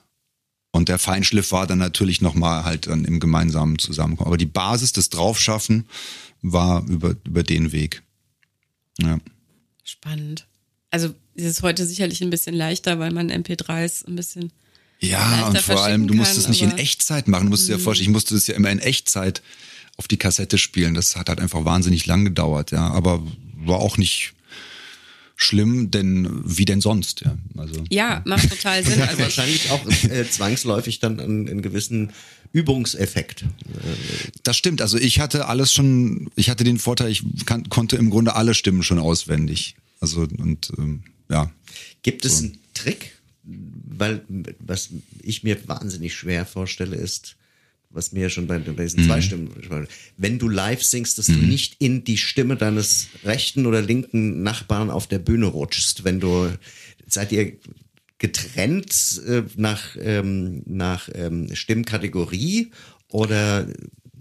[0.72, 4.28] Und der Feinschliff war dann natürlich nochmal halt dann im gemeinsamen Zusammenkommen.
[4.28, 5.88] Aber die Basis des Draufschaffen
[6.42, 8.04] war über, über den Weg.
[9.00, 9.20] Ja.
[9.84, 10.46] Spannend.
[10.92, 14.52] Also ist es heute sicherlich ein bisschen leichter, weil man MP3s ein bisschen
[15.00, 17.46] ja, und vor allem, du musst es nicht in Echtzeit machen.
[17.46, 19.44] Du musst dir ja vorstellen, ich musste das ja immer in Echtzeit
[19.96, 20.96] auf die Kassette spielen.
[20.96, 22.90] Das hat halt einfach wahnsinnig lang gedauert, ja.
[22.90, 23.24] Aber
[23.56, 24.34] war auch nicht
[25.38, 27.38] schlimm, denn wie denn sonst, ja.
[27.56, 29.00] Also, ja, macht total Sinn.
[29.02, 32.12] Also wahrscheinlich auch äh, zwangsläufig dann einen, einen gewissen
[32.52, 33.46] Übungseffekt.
[34.44, 34.82] Das stimmt.
[34.82, 38.56] Also ich hatte alles schon, ich hatte den Vorteil, ich kann, konnte im Grunde alle
[38.56, 39.76] Stimmen schon auswendig.
[40.00, 41.52] Also und ähm, ja.
[42.02, 42.46] Gibt es so.
[42.46, 44.24] einen Trick, weil
[44.60, 44.90] was
[45.22, 47.36] ich mir wahnsinnig schwer vorstelle, ist,
[47.90, 49.08] was mir schon bei, bei diesen mhm.
[49.08, 51.34] zwei Stimmen, wenn du live singst, dass mhm.
[51.34, 56.20] du nicht in die Stimme deines rechten oder linken Nachbarn auf der Bühne rutschst, wenn
[56.20, 56.52] du,
[57.08, 57.54] seid ihr
[58.18, 62.72] getrennt äh, nach, ähm, nach ähm, Stimmkategorie
[63.10, 63.68] oder?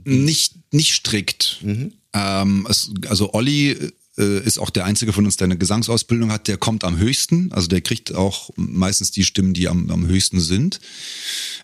[0.04, 1.58] Nicht, nicht strikt.
[1.62, 1.92] Mhm.
[2.12, 3.76] Ähm, es, also Olli
[4.18, 7.52] äh, ist auch der einzige von uns, der eine Gesangsausbildung hat, der kommt am höchsten.
[7.52, 10.80] Also der kriegt auch meistens die Stimmen, die am, am höchsten sind.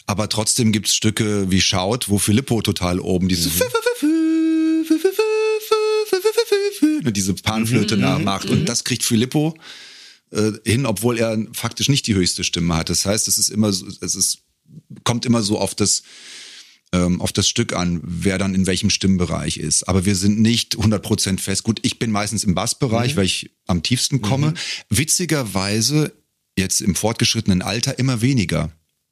[0.06, 3.62] Aber trotzdem gibt's Stücke wie Schaut, wo Filippo total oben diese mhm.
[7.12, 8.02] diese Panflöte mhm.
[8.02, 8.50] nachmacht.
[8.50, 9.56] Und das kriegt Filippo
[10.30, 12.90] äh, hin, obwohl er faktisch nicht die höchste Stimme hat.
[12.90, 14.38] Das heißt, es ist immer so, es ist,
[15.04, 16.02] kommt immer so auf das
[16.92, 19.88] ähm, auf das Stück an, wer dann in welchem Stimmbereich ist.
[19.88, 21.64] Aber wir sind nicht 100% fest.
[21.64, 23.16] Gut, ich bin meistens im Bassbereich, mhm.
[23.18, 24.48] weil ich am tiefsten komme.
[24.48, 24.54] Mhm.
[24.90, 26.12] Witzigerweise
[26.56, 28.70] jetzt im fortgeschrittenen Alter immer weniger.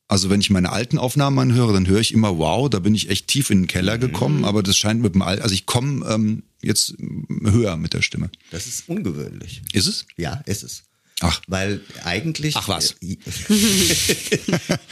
[0.09, 3.11] Also wenn ich meine alten Aufnahmen anhöre, dann höre ich immer, wow, da bin ich
[3.11, 4.01] echt tief in den Keller mhm.
[4.01, 4.45] gekommen, mhm.
[4.45, 6.97] aber das scheint mit dem Alter, also ich komme ähm, jetzt
[7.45, 8.29] höher mit der Stimme.
[8.51, 9.63] Das ist ungewöhnlich.
[9.73, 10.07] Ist es?
[10.17, 10.83] Ja, ist es.
[11.21, 11.41] Ach.
[11.47, 12.57] Weil eigentlich.
[12.57, 12.97] Ach was.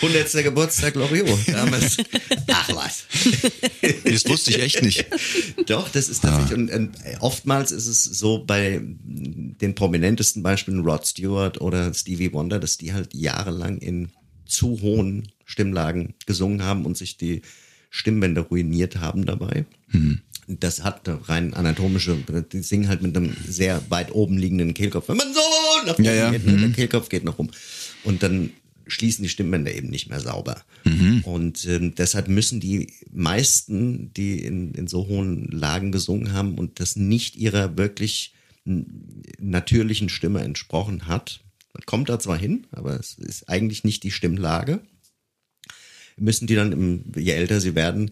[0.03, 0.45] 100.
[0.45, 1.97] Geburtstag Loriot damals.
[2.49, 3.05] Ach was.
[4.05, 5.07] Das wusste ich echt nicht.
[5.67, 6.51] Doch, das ist tatsächlich.
[6.51, 6.57] Ja.
[6.57, 12.59] Und, und, oftmals ist es so bei den prominentesten Beispielen Rod Stewart oder Stevie Wonder,
[12.61, 14.11] dass die halt jahrelang in
[14.45, 17.43] zu hohen Stimmlagen gesungen haben und sich die
[17.91, 19.65] Stimmbänder ruiniert haben dabei.
[19.89, 22.17] Mhm das hat rein anatomische,
[22.53, 25.09] die singen halt mit einem sehr weit oben liegenden Kehlkopf.
[25.09, 25.41] Wenn man so
[25.87, 26.31] nach ja, ja.
[26.31, 26.61] geht, ne, mhm.
[26.61, 27.51] der Kehlkopf geht noch rum.
[28.03, 28.51] Und dann
[28.87, 30.63] schließen die Stimmbänder eben nicht mehr sauber.
[30.85, 31.21] Mhm.
[31.25, 36.81] Und ähm, deshalb müssen die meisten, die in, in so hohen Lagen gesungen haben und
[36.81, 38.35] das nicht ihrer wirklich
[39.39, 41.41] natürlichen Stimme entsprochen hat,
[41.73, 44.81] man kommt da zwar hin, aber es ist eigentlich nicht die Stimmlage,
[46.17, 48.11] müssen die dann, im, je älter sie werden,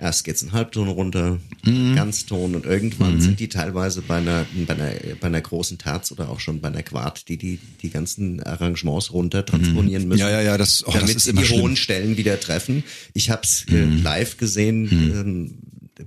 [0.00, 1.94] Erst geht's einen Halbton runter, mhm.
[1.94, 3.20] Ganzton und irgendwann mhm.
[3.20, 6.68] sind die teilweise bei einer, bei einer, bei einer großen Terz oder auch schon bei
[6.68, 10.20] einer Quart, die die, die ganzen Arrangements runter transponieren müssen.
[10.20, 11.60] Ja, ja, ja, das, oh, damit das ist die schlimm.
[11.60, 12.82] hohen Stellen wieder treffen.
[13.12, 14.02] Ich habe es äh, mhm.
[14.02, 15.12] live gesehen Mhm.
[15.14, 15.54] ähm,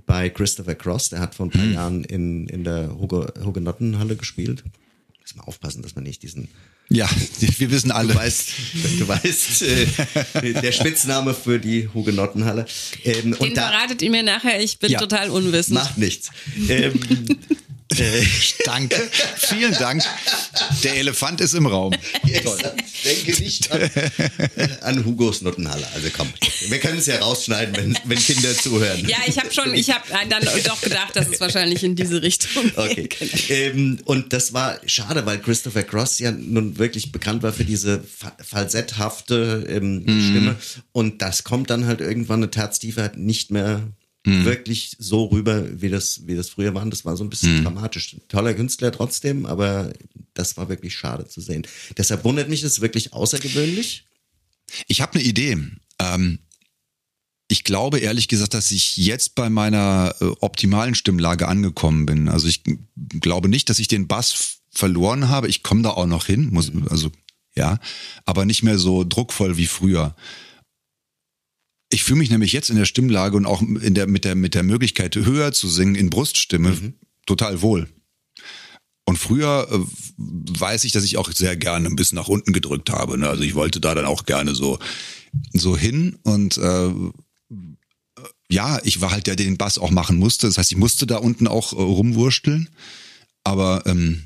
[0.04, 1.72] bei Christopher Cross, der hat vor ein paar Mhm.
[1.72, 4.62] Jahren in, in der Hugenottenhalle gespielt.
[5.28, 6.48] Muss mal aufpassen, dass man nicht diesen
[6.88, 7.06] Ja,
[7.58, 8.14] wir wissen alle.
[8.14, 8.48] Du weißt,
[8.98, 12.64] du weißt äh, der Spitzname für die Hugenottenhalle.
[13.04, 14.98] Ähm, Den und da, verratet ihr mir nachher, ich bin Ja.
[14.98, 15.74] total unwissend.
[15.74, 16.30] Macht nichts.
[16.70, 16.98] Ähm,
[18.64, 20.02] Danke, vielen Dank.
[20.84, 21.92] Der Elefant ist im Raum.
[22.44, 22.58] Toll.
[23.04, 23.90] Denke nicht an,
[24.82, 25.86] an Hugos Nottenhalle.
[25.94, 26.28] Also komm,
[26.68, 29.06] wir können es ja rausschneiden, wenn, wenn Kinder zuhören.
[29.08, 32.70] Ja, ich habe schon, ich habe dann doch gedacht, dass es wahrscheinlich in diese Richtung
[32.76, 33.08] Okay.
[33.08, 33.50] geht.
[33.50, 38.02] Ähm, und das war schade, weil Christopher Cross ja nun wirklich bekannt war für diese
[38.02, 40.56] fa falsetthafte ähm, Stimme.
[40.92, 43.82] Und das kommt dann halt irgendwann eine Terz tiefer halt nicht mehr
[44.24, 46.82] wirklich so rüber, wie das, wie das früher war.
[46.82, 48.16] Und Das war so ein bisschen dramatisch.
[48.28, 49.92] Toller Künstler trotzdem, aber
[50.34, 51.66] das war wirklich schade zu sehen.
[51.96, 54.06] Deshalb wundert mich das wirklich außergewöhnlich.
[54.86, 55.58] Ich habe eine Idee.
[55.98, 56.40] Ähm,
[57.48, 62.28] ich glaube ehrlich gesagt, dass ich jetzt bei meiner äh, optimalen Stimmlage angekommen bin.
[62.28, 62.62] Also ich
[63.20, 65.48] glaube nicht, dass ich den Bass verloren habe.
[65.48, 67.10] Ich komme da auch noch hin, muss also
[67.56, 67.78] ja,
[68.26, 70.14] aber nicht mehr so druckvoll wie früher.
[71.90, 74.54] Ich fühle mich nämlich jetzt in der Stimmlage und auch in der mit der mit
[74.54, 76.94] der Möglichkeit höher zu singen in Bruststimme
[77.26, 77.88] total wohl.
[79.04, 79.78] Und früher äh,
[80.18, 83.16] weiß ich, dass ich auch sehr gerne ein bisschen nach unten gedrückt habe.
[83.16, 83.26] Ne?
[83.26, 84.78] Also ich wollte da dann auch gerne so
[85.54, 86.90] so hin und äh,
[88.50, 90.46] ja, ich war halt der, der den Bass auch machen musste.
[90.46, 92.68] Das heißt, ich musste da unten auch äh, rumwursteln.
[93.44, 94.24] Aber ähm,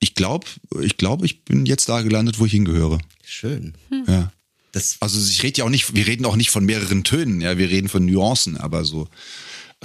[0.00, 0.46] ich glaube,
[0.80, 2.98] ich glaube, ich bin jetzt da gelandet, wo ich hingehöre.
[3.24, 3.74] Schön.
[4.06, 4.32] Ja.
[4.74, 7.56] Das, Also ich rede ja auch nicht, wir reden auch nicht von mehreren Tönen, ja,
[7.56, 9.08] wir reden von Nuancen, aber so.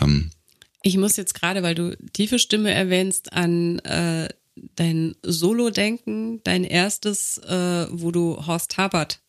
[0.01, 0.31] Ähm,
[0.81, 4.29] Ich muss jetzt gerade, weil du tiefe Stimme erwähnst, an äh,
[4.75, 9.19] dein Solo denken, dein erstes, äh, wo du Horst Habert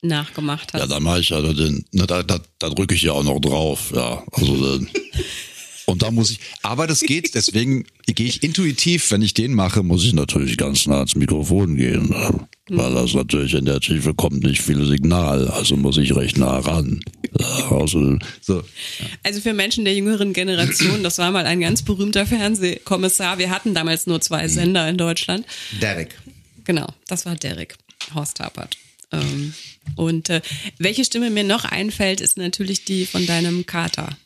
[0.00, 0.80] nachgemacht hast.
[0.80, 3.40] Ja, da mache ich ja den, ne, da, da, da drücke ich ja auch noch
[3.40, 4.22] drauf, ja.
[4.32, 4.88] Also dann,
[5.86, 9.82] und da muss ich, aber das geht, deswegen gehe ich intuitiv, wenn ich den mache,
[9.82, 12.14] muss ich natürlich ganz nah ans Mikrofon gehen?
[12.76, 16.58] Weil das natürlich in der Tiefe kommt nicht viel Signal, also muss ich recht nah
[16.58, 17.00] ran.
[17.70, 18.62] Also, so.
[19.22, 23.38] Also für Menschen der jüngeren Generation, das war mal ein ganz berühmter Fernsehkommissar.
[23.38, 25.46] Wir hatten damals nur zwei Sender in Deutschland.
[25.80, 26.18] Derek.
[26.64, 27.76] Genau, das war Derek
[28.14, 28.76] Horst Tapert.
[29.12, 29.54] Ähm,
[29.96, 30.40] und äh,
[30.78, 34.16] welche Stimme mir noch einfällt, ist natürlich die von deinem Kater.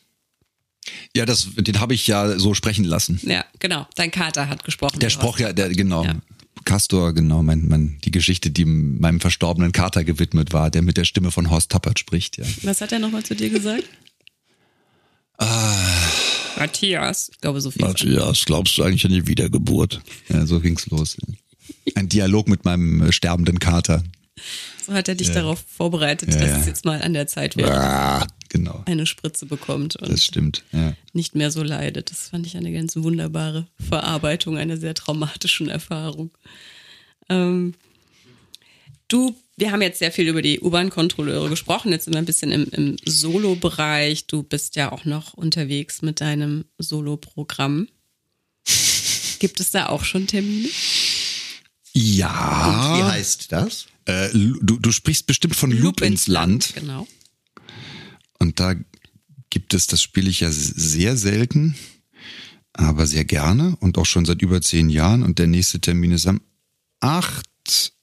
[1.15, 3.19] Ja, das, den habe ich ja so sprechen lassen.
[3.23, 3.87] Ja, genau.
[3.95, 4.99] Dein Kater hat gesprochen.
[4.99, 6.03] Der Horst ja, der, genau.
[6.03, 6.15] Ja.
[6.65, 11.05] Castor, genau, mein, mein, die Geschichte, die meinem verstorbenen Kater gewidmet war, der mit der
[11.05, 12.45] Stimme von Horst Tappert spricht, ja.
[12.63, 13.83] Was hat er nochmal zu dir gesagt?
[16.57, 17.29] Matthias.
[17.33, 17.85] Ich glaube, so viel.
[17.85, 20.01] Matthias, glaubst du eigentlich an die Wiedergeburt?
[20.29, 21.17] ja so ging's los.
[21.95, 24.03] Ein Dialog mit meinem sterbenden Kater.
[24.85, 26.57] So hat er dich darauf vorbereitet, Ja, dass ja.
[26.59, 28.83] es jetzt mal an der Zeit Ah, genau.
[28.85, 30.93] eine Spritze bekommt und Das stimmt, ja.
[31.13, 32.11] nicht mehr so leidet.
[32.11, 36.29] Das fand ich eine ganz wunderbare Verarbeitung einer sehr traumatischen Erfahrung.
[37.29, 37.73] Ähm,
[39.07, 41.91] du, wir haben jetzt sehr viel über die U-Bahn-Kontrolleure gesprochen.
[41.91, 44.27] Jetzt sind wir ein bisschen im, im Solo-Bereich.
[44.27, 47.87] Du bist ja auch noch unterwegs mit deinem Solo-Programm.
[49.39, 50.69] Gibt es da auch schon Termine?
[51.95, 53.09] Wie Ja.
[53.11, 53.87] heißt das?
[54.05, 56.73] Äh, du, du sprichst bestimmt von Loop, ins Land.
[56.75, 57.07] Genau.
[58.37, 58.75] Und da
[59.49, 61.75] gibt es, das spiele ich ja sehr selten,
[62.73, 65.23] aber sehr gerne und auch schon seit über zehn Jahren.
[65.23, 66.41] Und der nächste Termin ist am
[66.99, 67.93] 8.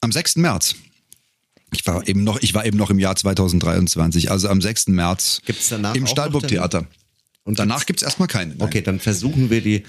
[0.00, 0.36] am 6.
[0.36, 0.74] März.
[1.74, 4.88] Ich war eben noch, ich war eben noch im Jahr 2023, also am 6.
[4.88, 6.86] März Gibt's danach im auch noch Stallburg Theater.
[7.44, 8.52] Und danach gibt's erstmal keine.
[8.54, 8.62] nein.
[8.62, 9.82] Okay, dann versuchen wir die,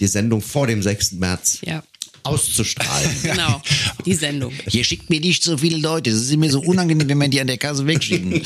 [0.00, 1.12] die Sendung vor dem 6.
[1.12, 1.82] März Ja,
[2.22, 3.10] auszustrahlen.
[3.22, 3.60] genau.
[4.04, 4.52] Die Sendung.
[4.70, 7.40] Ihr schickt mir nicht so viele Leute, das ist mir so unangenehm, wenn man die
[7.40, 8.32] an der Kasse wegschicken.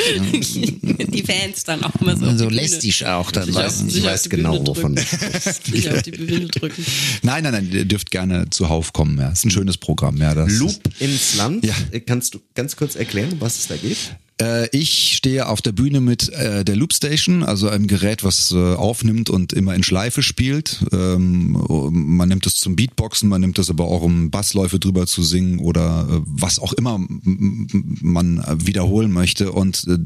[1.16, 2.36] Die Fans dann auch immer so.
[2.36, 3.44] so lästig auch dann.
[3.46, 4.96] Sich Ich auf weiß die genau, Bühne wovon.
[5.64, 6.84] Sich auf die Bühne drücken.
[7.22, 9.18] Nein, nein, nein, ihr dürft gerne zuhauf kommen.
[9.18, 10.18] Ja, ist ein schönes Programm.
[10.18, 11.64] Ja, das Loop ins Land.
[11.64, 11.74] Ja.
[12.06, 13.96] Kannst du ganz kurz erklären, um was es da geht?
[14.40, 18.52] Äh, ich stehe auf der Bühne mit äh, der Loop Station, also einem Gerät, was
[18.52, 20.84] äh, aufnimmt und immer in Schleife spielt.
[20.92, 21.52] Ähm,
[21.90, 25.58] man nimmt es zum Beatboxen, man nimmt es aber auch, um Bassläufe drüber zu singen
[25.58, 29.52] oder äh, was auch immer man wiederholen möchte.
[29.52, 29.98] Und äh,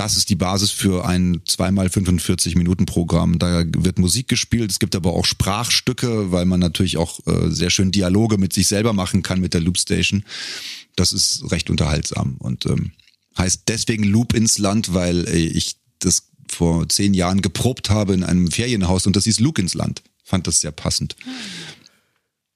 [0.00, 3.38] das ist die Basis für ein zweimal 45 Minuten Programm.
[3.38, 4.70] Da wird Musik gespielt.
[4.70, 8.66] Es gibt aber auch Sprachstücke, weil man natürlich auch äh, sehr schön Dialoge mit sich
[8.66, 10.24] selber machen kann mit der Loop Station.
[10.96, 12.92] Das ist recht unterhaltsam und ähm,
[13.40, 18.24] heißt deswegen Loop ins Land, weil äh, ich das vor zehn Jahren geprobt habe in
[18.24, 20.02] einem Ferienhaus und das hieß Luke ins Land.
[20.24, 21.16] Fand das sehr passend.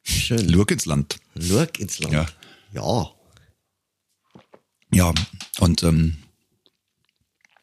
[0.03, 0.49] Schön.
[0.49, 1.19] Luke ins Land.
[1.35, 2.15] Lurk ins Land.
[2.15, 2.27] Ja.
[2.73, 3.11] ja.
[4.93, 5.13] Ja,
[5.59, 6.17] und ähm,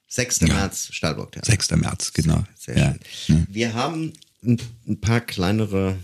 [0.10, 0.42] 6.
[0.42, 0.48] Ja.
[0.48, 1.50] März, Stahlburg Theater.
[1.50, 1.72] 6.
[1.72, 2.44] März, genau.
[2.58, 2.96] Sehr ja.
[3.10, 3.48] schön.
[3.50, 4.12] Wir haben
[4.44, 5.98] ein, ein paar kleinere,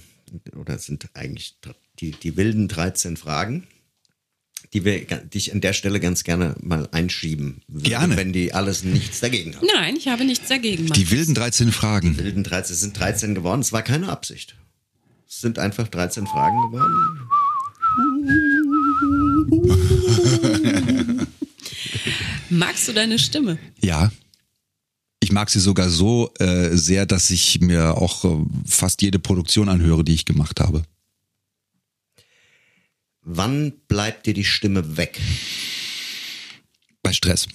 [0.56, 1.58] oder sind eigentlich
[2.00, 3.68] die, die wilden 13 Fragen,
[4.74, 8.18] die wir die ich an der Stelle ganz gerne mal einschieben würde, Gerne.
[8.18, 9.68] wenn die alles nichts dagegen haben.
[9.76, 10.86] Nein, ich habe nichts dagegen.
[10.88, 11.12] Die Markus.
[11.12, 12.14] wilden 13 Fragen.
[12.18, 14.56] Die wilden 13 es sind 13 geworden, es war keine Absicht.
[15.28, 17.28] Es sind einfach 13 Fragen geworden.
[22.50, 23.58] Magst du deine Stimme?
[23.82, 24.12] Ja.
[25.20, 29.68] Ich mag sie sogar so äh, sehr, dass ich mir auch äh, fast jede Produktion
[29.68, 30.84] anhöre, die ich gemacht habe.
[33.30, 35.20] Wann bleibt dir die Stimme weg?
[37.04, 37.48] Bei Stress.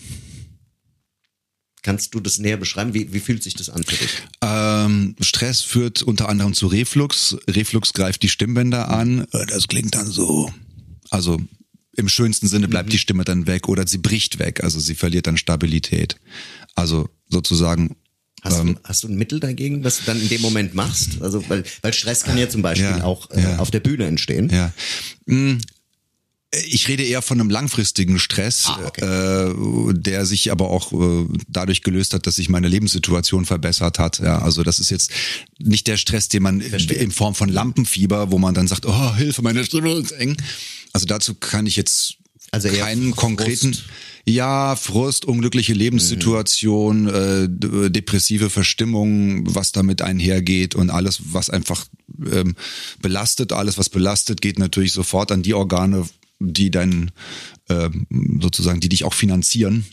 [1.82, 2.92] Kannst du das näher beschreiben?
[2.92, 4.10] Wie, wie fühlt sich das an für dich?
[4.42, 7.38] Ähm, Stress führt unter anderem zu Reflux.
[7.48, 9.26] Reflux greift die Stimmbänder an.
[9.32, 10.52] Äh, Das klingt dann so.
[11.08, 11.40] Also
[11.96, 14.62] im schönsten Sinne bleibt die Stimme dann weg oder sie bricht weg.
[14.62, 16.16] Also sie verliert dann Stabilität.
[16.74, 17.96] Also sozusagen.
[18.42, 21.22] Hast, ähm, du, hast du ein Mittel dagegen, was du dann in dem Moment machst?
[21.22, 23.58] Also, weil, weil Stress kann ja zum Beispiel Ja, auch äh, ja.
[23.58, 24.50] auf der Bühne entstehen.
[24.50, 24.72] Ja.
[25.26, 25.58] Mm,
[26.70, 29.04] Ich rede eher von einem langfristigen Stress, Ah, okay.
[29.04, 34.18] äh, der sich aber auch äh, dadurch gelöst hat, dass sich meine Lebenssituation verbessert hat.
[34.18, 35.10] Ja, also das ist jetzt
[35.58, 39.40] nicht der Stress, den man in Form von Lampenfieber, wo man dann sagt, oh Hilfe,
[39.42, 40.36] meine Stimme ist eng.
[40.92, 42.16] Also dazu kann ich jetzt
[42.52, 43.16] Also eher keinen Frust.
[43.16, 43.76] konkreten.
[44.24, 51.86] Ja, Frust, unglückliche Lebenssituation, äh, d- depressive Verstimmung, was damit einhergeht und alles, was einfach
[52.30, 52.54] ähm,
[53.00, 56.06] belastet, alles, was belastet, geht natürlich sofort an die Organe,
[56.38, 57.10] die dein
[57.68, 58.06] ähm,
[58.40, 59.86] sozusagen, die dich auch finanzieren.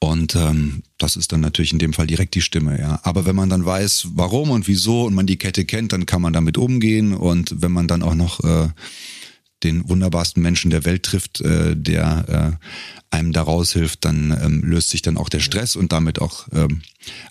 [0.00, 2.98] Und ähm, das ist dann natürlich in dem Fall direkt die Stimme, ja.
[3.04, 6.22] Aber wenn man dann weiß, warum und wieso und man die Kette kennt, dann kann
[6.22, 7.12] man damit umgehen.
[7.12, 8.68] Und wenn man dann auch noch äh,
[9.62, 14.90] den wunderbarsten Menschen der Welt trifft, äh, der äh, einem da raushilft, dann ähm, löst
[14.90, 16.82] sich dann auch der Stress und damit auch ähm,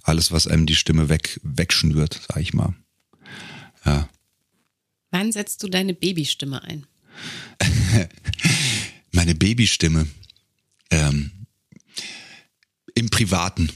[0.04, 2.74] alles, was einem die Stimme weg wegschnürt, sag ich mal.
[3.86, 4.10] Ja.
[5.12, 6.86] Wann setzt du deine Babystimme ein?
[9.12, 10.08] Meine Babystimme.
[10.92, 11.32] Ähm,
[12.94, 13.72] Im Privaten.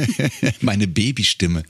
[0.60, 1.62] Meine Babystimme.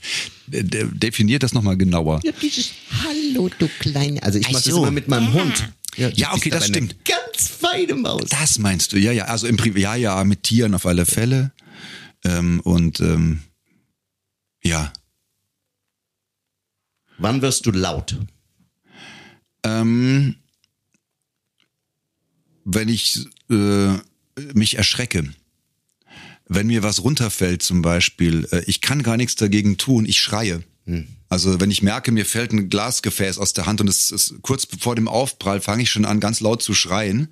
[0.47, 2.19] De- Definiert das nochmal genauer.
[2.23, 2.71] Ja, dieses
[3.03, 4.21] Hallo, du Kleine.
[4.23, 4.81] Also ich Ach mache das so.
[4.83, 5.69] immer mit meinem Hund.
[5.97, 6.95] du Ja, okay, das stimmt.
[7.05, 8.29] Ganz feine Maus.
[8.29, 9.25] Das meinst du, ja, ja.
[9.25, 11.51] Also im Pri ja, ja, mit Tieren auf alle Fälle.
[12.25, 13.41] Ähm, und ähm,
[14.63, 14.91] ja.
[17.17, 18.17] Wann wirst du laut?
[19.63, 20.35] Ähm,
[22.65, 23.93] wenn ich äh,
[24.53, 25.33] mich erschrecke,
[26.47, 30.63] wenn mir was runterfällt zum Beispiel, äh, ich kann gar nichts dagegen tun, ich schreie.
[31.29, 34.67] Also wenn ich merke, mir fällt ein Glasgefäß aus der Hand und es ist kurz
[34.79, 37.29] vor dem Aufprall, fange ich schon an, ganz laut zu schreien.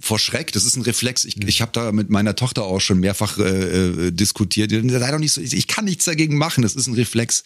[0.00, 1.24] Vor Schreck, das ist ein Reflex.
[1.24, 4.70] Ich, ich habe da mit meiner Tochter auch schon mehrfach äh, äh, diskutiert.
[4.70, 7.44] Sagt doch nicht so, ich kann nichts dagegen machen, das ist ein Reflex.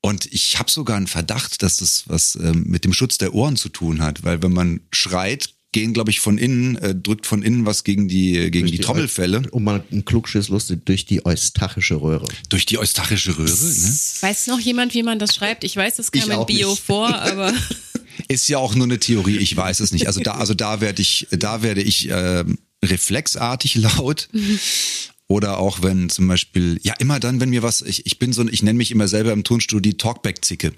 [0.00, 3.56] Und ich habe sogar einen Verdacht, dass das was ähm, mit dem Schutz der Ohren
[3.56, 7.42] zu tun hat, weil wenn man schreit, gehen, glaube ich, von innen, äh, drückt von
[7.42, 11.24] innen was gegen die gegen die, Durch Trommelfelle Um mal einen Klugschiss lustig, durch die
[11.24, 12.26] eustachische Röhre.
[12.50, 13.50] durch die eustachische Röhre.
[13.50, 13.96] Ne?
[14.20, 15.64] Weiß noch jemand, wie man das schreibt?
[15.64, 16.82] Ich weiß, das kam in Bio nicht.
[16.82, 17.52] vor, aber
[18.28, 20.06] Ist ja auch nur eine Theorie, ich weiß es nicht.
[20.06, 24.28] Also da, also da werde ich, da werde ich ähm, reflexartig laut.
[25.28, 28.42] Oder auch wenn zum Beispiel, ja immer dann, wenn mir was, ich, ich bin so,
[28.42, 30.72] ein- ich nenne mich immer selber im Tonstudio die Talkback-Zicke.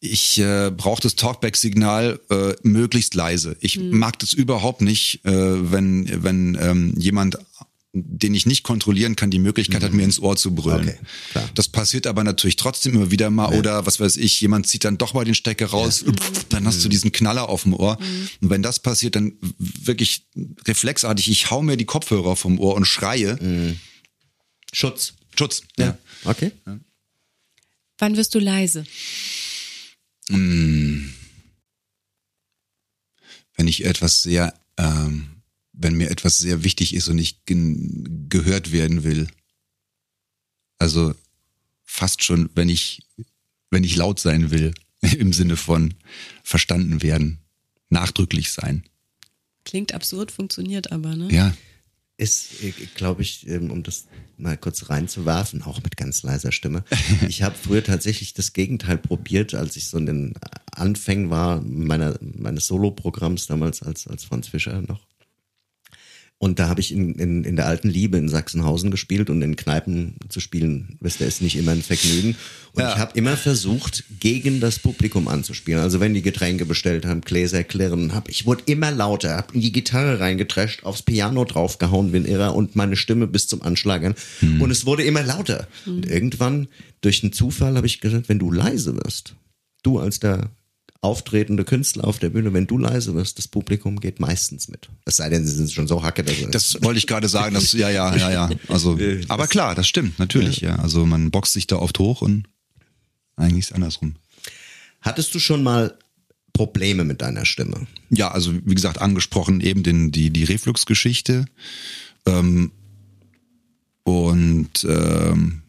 [0.00, 3.56] Ich äh, brauche das Talkback-Signal äh, möglichst leise.
[3.60, 7.38] Ich mag das überhaupt nicht, äh, wenn, wenn ähm, jemand,
[7.92, 10.88] den ich nicht kontrollieren kann, die Möglichkeit hat, mir ins Ohr zu brüllen.
[10.88, 10.98] Okay,
[11.32, 11.50] klar.
[11.56, 13.58] Das passiert aber natürlich trotzdem immer wieder mal.
[13.58, 16.04] Oder was weiß ich, jemand zieht dann doch mal den Stecker raus,
[16.50, 17.98] dann hast du diesen Knaller auf dem Ohr.
[18.40, 20.28] Und wenn das passiert, dann wirklich
[20.64, 23.76] reflexartig, ich hau mir die Kopfhörer vom Ohr und schreie.
[24.72, 25.14] Schutz.
[25.36, 25.62] Schutz.
[25.76, 25.98] Ja.
[26.24, 26.52] Okay.
[27.98, 28.84] wann wirst du leise?
[30.28, 31.14] Wenn
[33.66, 39.28] ich etwas sehr, ähm, wenn mir etwas sehr wichtig ist und ich gehört werden will.
[40.78, 41.14] Also
[41.84, 43.02] fast schon, wenn ich,
[43.70, 45.94] wenn ich laut sein will, im Sinne von
[46.42, 47.38] verstanden werden,
[47.88, 48.84] nachdrücklich sein.
[49.64, 51.32] Klingt absurd, funktioniert aber, ne?
[51.32, 51.54] Ja.
[52.18, 52.50] Ist,
[52.96, 56.84] glaube ich, ähm, um das mal kurz reinzuwerfen, auch mit ganz leiser Stimme.
[57.28, 60.34] Ich habe früher tatsächlich das Gegenteil probiert, als ich so in den
[60.72, 65.07] Anfängen war meiner, meines Soloprogramms damals als, als Franz Fischer noch.
[66.40, 69.56] Und da habe ich in, in, in der alten Liebe in Sachsenhausen gespielt und in
[69.56, 72.36] Kneipen zu spielen, wisst ihr, ist nicht immer ein Vergnügen.
[72.74, 72.92] Und Ja.
[72.92, 75.80] ich habe immer versucht, gegen das Publikum anzuspielen.
[75.80, 79.62] Also wenn die Getränke bestellt haben, Gläser klirren, hab, ich wurde immer lauter, habe in
[79.62, 84.14] die Gitarre reingetrescht, aufs Piano draufgehauen, bin irrer und meine Stimme bis zum Anschlagern.
[84.60, 85.66] Und es wurde immer lauter.
[85.86, 86.68] Und irgendwann,
[87.00, 89.34] durch einen Zufall, habe ich gesagt, wenn du leise wirst,
[89.82, 90.50] du als der
[91.00, 94.88] auftretende Künstler auf der Bühne, wenn du leise wirst, das Publikum geht meistens mit.
[95.04, 97.72] Es sei denn, sie sind schon so hacke, dass Das wollte ich gerade sagen, das,
[97.72, 98.50] ja, ja, ja, ja.
[98.68, 100.76] Also, aber klar, das stimmt, natürlich, ja.
[100.76, 102.48] Also man boxt sich da oft hoch und
[103.36, 104.16] eigentlich ist es andersrum.
[105.00, 105.96] Hattest du schon mal
[106.52, 107.86] Probleme mit deiner Stimme?
[108.10, 111.44] Ja, also wie gesagt, angesprochen eben den, die, die Reflux-Geschichte.
[112.26, 112.72] Ähm,
[114.02, 115.62] und ähm,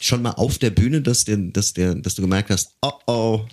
[0.00, 3.46] Schon mal auf der Bühne, dass, der, dass, der, dass du gemerkt hast, oh oh,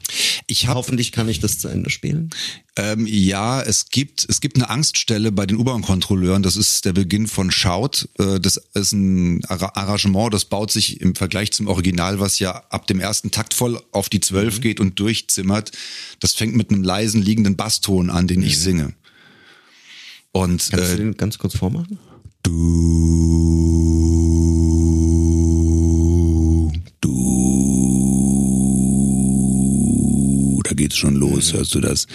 [0.48, 2.30] ich habe hoffentlich kann ich das zu Ende spielen?
[2.76, 6.42] Ähm, ja, es gibt, es gibt eine Angststelle bei den U-Bahn-Kontrolleuren.
[6.44, 8.08] Das ist der Beginn von Shout.
[8.18, 12.64] Äh, das ist ein Arra- Arrangement, das baut sich im Vergleich zum Original, was ja
[12.70, 15.72] ab dem ersten Takt voll auf die Zwölf geht und durchzimmert.
[16.20, 18.94] Das fängt mit einem leisen liegenden Basston an, den ich singe.
[20.32, 22.00] Und Kannst du äh, den ganz kurz vormachen?
[22.42, 22.52] du,
[30.84, 32.08] geht's schon los, hörst du das?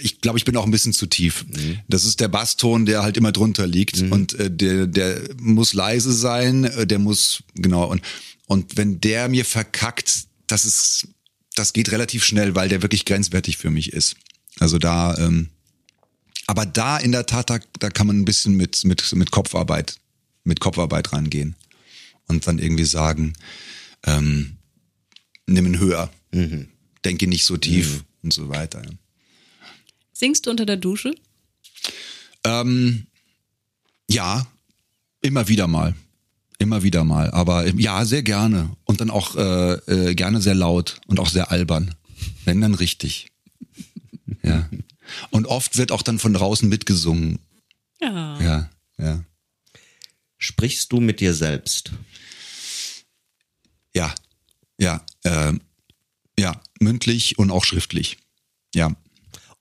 [0.00, 1.44] Ich glaube, ich bin auch ein bisschen zu tief.
[1.86, 6.12] Das ist der Basston, der halt immer drunter liegt und äh, der, der muss leise
[6.12, 8.02] sein, äh, der muss genau und
[8.46, 11.08] und wenn der mir verkackt, das ist,
[11.54, 14.16] das geht relativ schnell, weil der wirklich grenzwertig für mich ist.
[14.58, 15.48] Also da, ähm,
[16.46, 19.96] aber da in der Tat, da, da kann man ein bisschen mit, mit, mit Kopfarbeit,
[20.44, 21.56] mit Kopfarbeit rangehen.
[22.26, 23.34] Und dann irgendwie sagen,
[24.04, 24.58] ähm,
[25.46, 26.10] nimm ihn höher,
[27.04, 28.82] denke nicht so tief und so weiter.
[30.12, 31.14] Singst du unter der Dusche?
[32.44, 33.06] Ähm,
[34.08, 34.46] ja,
[35.20, 35.94] immer wieder mal.
[36.58, 37.30] Immer wieder mal.
[37.30, 38.76] Aber ähm, ja, sehr gerne.
[38.84, 41.94] Und dann auch äh, äh, gerne sehr laut und auch sehr albern.
[42.44, 43.28] Wenn dann richtig.
[44.44, 44.68] Ja.
[45.30, 47.38] Und oft wird auch dann von draußen mitgesungen.
[48.00, 48.40] Ja.
[48.40, 49.24] Ja, ja.
[50.36, 51.92] Sprichst du mit dir selbst?
[53.94, 54.12] Ja,
[54.78, 55.60] ja, ähm,
[56.42, 58.18] ja, mündlich und auch schriftlich.
[58.74, 58.94] Ja.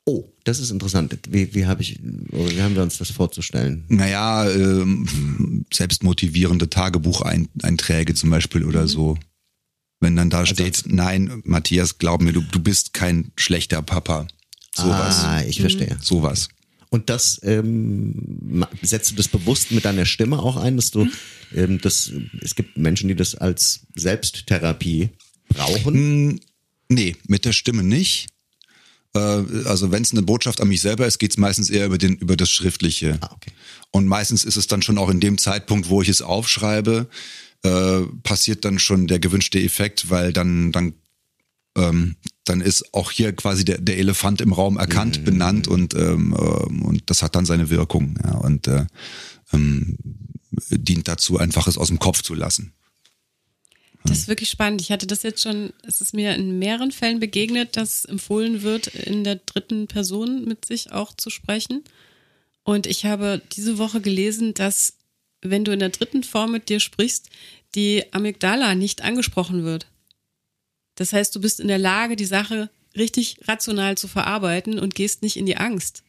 [0.05, 1.15] Oh, das ist interessant.
[1.29, 3.85] Wie, wie, hab ich, wie haben wir uns das vorzustellen?
[3.87, 9.17] Naja, ähm, selbstmotivierende Tagebucheinträge zum Beispiel oder so.
[9.99, 14.27] Wenn dann da steht, nein, Matthias, glaub mir, du, du bist kein schlechter Papa.
[14.75, 15.19] Sowas.
[15.23, 15.95] Ah, ich verstehe.
[16.01, 16.49] Sowas.
[16.89, 21.07] Und das ähm, setzt du das bewusst mit deiner Stimme auch ein, dass du
[21.55, 22.11] ähm, das,
[22.41, 25.11] es gibt Menschen, die das als Selbsttherapie
[25.47, 26.41] brauchen.
[26.91, 28.27] Nee, mit der Stimme nicht.
[29.15, 29.19] Äh,
[29.65, 32.35] also wenn es eine Botschaft an mich selber ist, geht's meistens eher über, den, über
[32.35, 33.17] das Schriftliche.
[33.21, 33.51] Ah, okay.
[33.91, 37.07] Und meistens ist es dann schon auch in dem Zeitpunkt, wo ich es aufschreibe,
[37.63, 40.93] äh, passiert dann schon der gewünschte Effekt, weil dann, dann,
[41.77, 46.35] ähm, dann ist auch hier quasi der, der Elefant im Raum erkannt, benannt und, ähm,
[46.37, 48.19] ähm, und das hat dann seine Wirkung.
[48.21, 48.85] Ja, und äh,
[49.53, 49.97] ähm,
[50.69, 52.73] dient dazu, einfach es aus dem Kopf zu lassen.
[54.05, 54.81] Das ist wirklich spannend.
[54.81, 58.87] Ich hatte das jetzt schon, es ist mir in mehreren Fällen begegnet, dass empfohlen wird,
[58.87, 61.83] in der dritten Person mit sich auch zu sprechen.
[62.63, 64.97] Und ich habe diese Woche gelesen, dass
[65.41, 67.29] wenn du in der dritten Form mit dir sprichst,
[67.75, 69.87] die Amygdala nicht angesprochen wird.
[70.95, 75.21] Das heißt, du bist in der Lage, die Sache richtig rational zu verarbeiten und gehst
[75.21, 76.03] nicht in die Angst.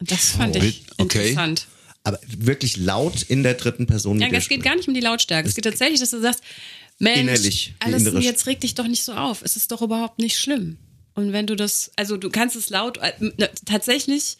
[0.00, 1.28] Und das fand ich Okay.
[1.28, 1.66] interessant.
[2.04, 4.20] Aber wirklich laut in der dritten Person.
[4.20, 5.48] Ja, es geht gar nicht um die Lautstärke.
[5.48, 6.42] Es geht tatsächlich, dass du sagst,
[6.98, 9.42] Mensch, Innerlich, alles jetzt reg dich doch nicht so auf.
[9.42, 10.78] Es ist doch überhaupt nicht schlimm.
[11.14, 14.36] Und wenn du das, also du kannst es laut, äh, ne, tatsächlich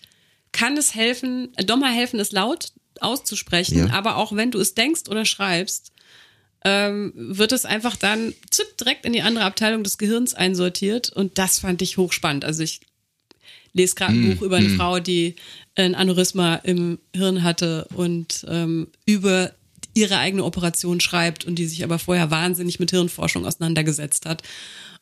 [0.52, 3.92] kann es helfen, äh, doch mal helfen, es laut auszusprechen, Ja.
[3.92, 5.92] aber auch wenn du es denkst oder schreibst,
[6.64, 11.38] ähm, wird es einfach dann zück direkt in die andere Abteilung des Gehirns einsortiert und
[11.38, 12.44] das fand ich hochspannend.
[12.44, 12.80] Also ich
[13.74, 15.34] lese gerade ein Buch über eine Frau, die
[15.74, 19.52] ein Aneurysma im Hirn hatte und ähm, über
[19.94, 24.42] ihre eigene Operation schreibt und die sich aber vorher wahnsinnig mit Hirnforschung auseinandergesetzt hat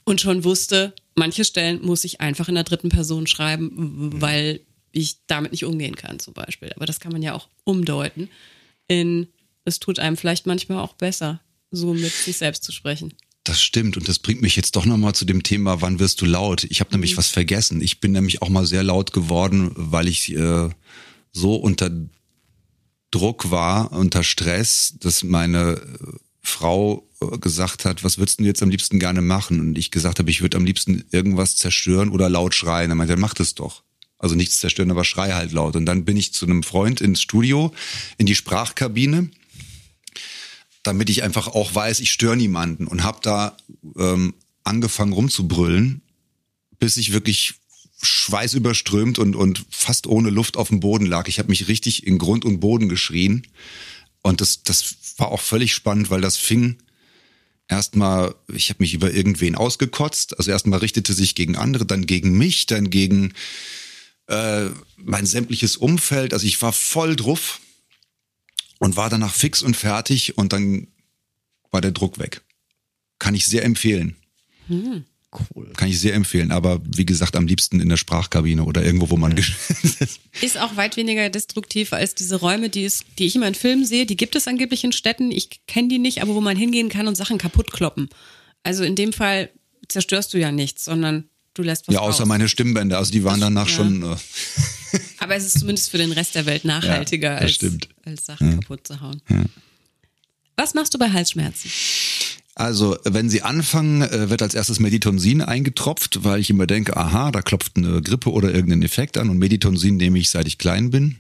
[0.05, 3.71] und schon wusste, manche Stellen muss ich einfach in der dritten Person schreiben,
[4.15, 4.61] w- weil
[4.91, 6.73] ich damit nicht umgehen kann zum Beispiel.
[6.77, 8.29] Aber das kann man ja auch umdeuten
[8.89, 9.29] in,
[9.65, 13.15] es tut einem vielleicht manchmal auch besser, so mit sich selbst zu sprechen.
[13.45, 16.27] Das stimmt und das bringt mich jetzt doch nochmal zu dem Thema, wann wirst du
[16.27, 16.65] laut?
[16.65, 17.81] Ich habe nämlich was vergessen.
[17.81, 20.69] Ich bin nämlich auch mal sehr laut geworden, weil ich äh,
[21.33, 21.91] so unter
[23.11, 28.63] Druck war, unter Stress, dass meine äh, Frau äh, gesagt hat, was würdest du jetzt
[28.63, 29.59] am liebsten gerne machen?
[29.59, 32.91] Und ich gesagt habe, ich würde am liebsten irgendwas zerstören oder laut schreien.
[32.91, 33.83] Er meinte, dann mach das doch.
[34.19, 35.75] Also nichts zerstören, aber schrei halt laut.
[35.75, 37.73] Und dann bin ich zu einem Freund ins Studio,
[38.19, 39.31] in die Sprachkabine
[40.83, 43.57] damit ich einfach auch weiß, ich störe niemanden und habe da
[43.97, 46.03] ähm, angefangen rumzubrüllen,
[46.79, 47.55] bis ich wirklich
[48.03, 51.29] schweißüberströmt und, und fast ohne Luft auf dem Boden lag.
[51.29, 53.47] Ich habe mich richtig in Grund und Boden geschrien
[54.23, 56.79] und das, das war auch völlig spannend, weil das fing
[57.69, 60.39] erstmal, ich habe mich über irgendwen ausgekotzt.
[60.39, 63.35] Also erstmal richtete sich gegen andere, dann gegen mich, dann gegen
[64.29, 64.67] äh,
[64.97, 66.35] mein sämtliches Umfeld.
[66.35, 67.61] Also ich war voll drauf
[68.83, 70.89] und war danach fix und fertig und dann
[71.71, 72.43] war der Druck weg.
[73.21, 74.17] Kann ich sehr empfehlen.
[74.69, 75.73] Cool.
[75.77, 76.51] Kann ich sehr empfehlen.
[76.51, 79.55] Aber wie gesagt, am liebsten in der Sprachkabine oder irgendwo, wo man gesch-
[80.41, 83.87] Ist auch weit weniger destruktiv als diese Räume, die, es, die ich immer in Filmen
[83.87, 84.05] sehe.
[84.05, 85.31] Die gibt es angeblich in Städten.
[85.31, 88.09] Ich kenne die nicht, aber wo man hingehen kann und Sachen kaputt kloppen.
[88.65, 89.49] Also in dem Fall
[89.89, 92.29] zerstörst du ja nichts, sondern du lässt was Ja, außer raus.
[92.29, 92.99] meine Stimmbänder.
[92.99, 93.75] Also die waren danach ja.
[93.77, 94.03] schon.
[94.03, 94.17] Äh,
[95.23, 97.59] Aber es ist zumindest für den Rest der Welt nachhaltiger, Ja, als,
[98.05, 99.23] als Sachen kaputt zu hauen.
[100.57, 101.71] Was machst du bei Halsschmerzen?
[102.55, 107.31] Also, wenn sie anfangen, äh, wird als erstes Meditonsin eingetropft, weil ich immer denke, aha,
[107.31, 110.91] da klopft eine Grippe oder irgendein Effekt an und Meditonsin nehme ich, seit ich klein
[110.91, 111.17] bin.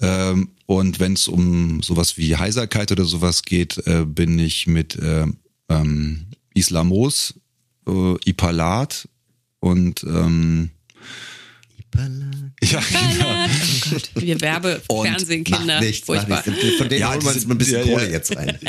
[0.00, 4.96] Ähm, und wenn es um sowas wie Heiserkeit oder sowas geht, äh, bin ich mit
[4.96, 5.26] äh,
[5.68, 7.34] ähm, Islamos,
[8.24, 9.08] Ipalat
[9.60, 10.70] und ähm,
[12.62, 13.46] ja, genau.
[13.46, 16.42] Oh Gott, wir Werbe, Fernsehen, Kinder, nichts, mach furchtbar.
[16.46, 16.76] nichts.
[16.78, 18.10] Von denen Ja, holen wir uns ein bisschen ja, Kohle ja.
[18.10, 18.58] jetzt rein.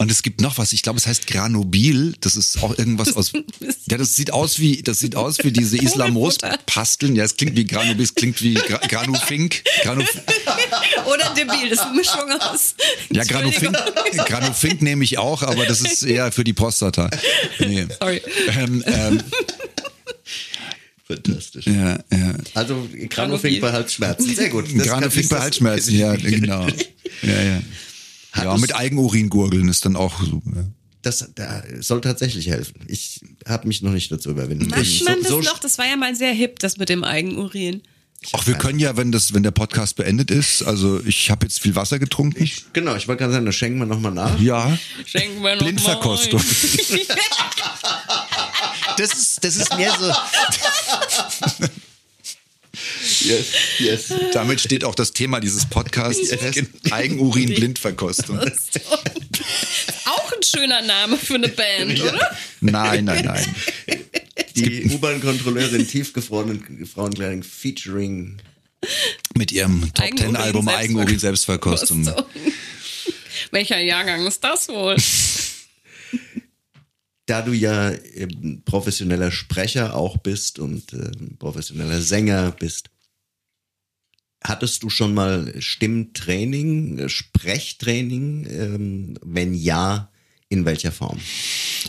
[0.00, 2.14] Und es gibt noch was, ich glaube, es heißt Granobil.
[2.20, 3.32] Das ist auch irgendwas aus.
[3.90, 7.16] Ja, das sieht aus wie, das sieht aus wie diese Islamos-Pasteln.
[7.16, 9.64] Ja, es klingt wie Granobil, es klingt wie Gra Granufink.
[9.82, 10.08] Granuf
[11.06, 12.76] Oder debil, das ist eine Mischung aus.
[13.10, 13.76] ja, Granufink.
[14.26, 17.10] Granufink nehme ich auch, aber das ist eher für die Prostata.
[17.58, 17.88] Nee.
[17.98, 18.22] Sorry.
[18.56, 19.22] Ähm, ähm,
[21.14, 21.66] Fantastisch.
[21.66, 22.34] ja, ja.
[22.54, 24.34] Also Granofink bei Halsschmerzen.
[24.34, 24.66] Sehr gut.
[24.68, 26.66] Granufink ich- bei Halsschmerzen, ja, genau.
[27.22, 27.62] Ja, ja.
[28.32, 30.42] Hat Ja, mit Eigenurin gurgeln ist dann auch so.
[30.54, 30.64] Ja.
[31.02, 32.74] Das da soll tatsächlich helfen.
[32.86, 34.68] Ich habe mich noch nicht dazu überwinden.
[34.68, 35.04] Macht können.
[35.04, 35.58] man das so, noch?
[35.58, 37.82] Das war ja mal sehr hip, das mit dem Eigenurin.
[38.32, 41.58] Auch wir können ja, wenn das, wenn der Podcast beendet ist, also ich habe jetzt
[41.58, 42.50] viel Wasser getrunken.
[42.74, 44.38] Genau, ich wollte gerade sagen, das schenken wir nochmal nach.
[44.38, 44.78] ja.
[45.06, 46.40] Schenken wir noch Blindverkostung.
[48.96, 50.12] Das ist, das ist mehr so.
[53.20, 53.46] yes,
[53.78, 54.14] yes.
[54.32, 56.62] Damit steht auch das Thema dieses Podcasts fest.
[56.90, 58.38] Eigenurin Blindverkostung.
[58.38, 62.36] Auch ein schöner Name für eine Band, oder?
[62.60, 63.54] Nein, nein, nein.
[64.56, 68.40] Die U-Bahn-Kontrolleurin tiefgefrorenen Frauenkleidung featuring.
[69.34, 72.04] Mit ihrem Top Eigenurin Ten Album Eigenurin Selbstverkostung.
[72.04, 72.24] Kostung.
[73.50, 74.96] Welcher Jahrgang ist das wohl?
[77.30, 82.90] Da du ja ähm, professioneller Sprecher auch bist und ähm, professioneller Sänger bist,
[84.42, 88.48] hattest du schon mal Stimmtraining, äh, Sprechtraining?
[88.50, 90.10] Ähm, wenn ja,
[90.48, 91.20] in welcher Form?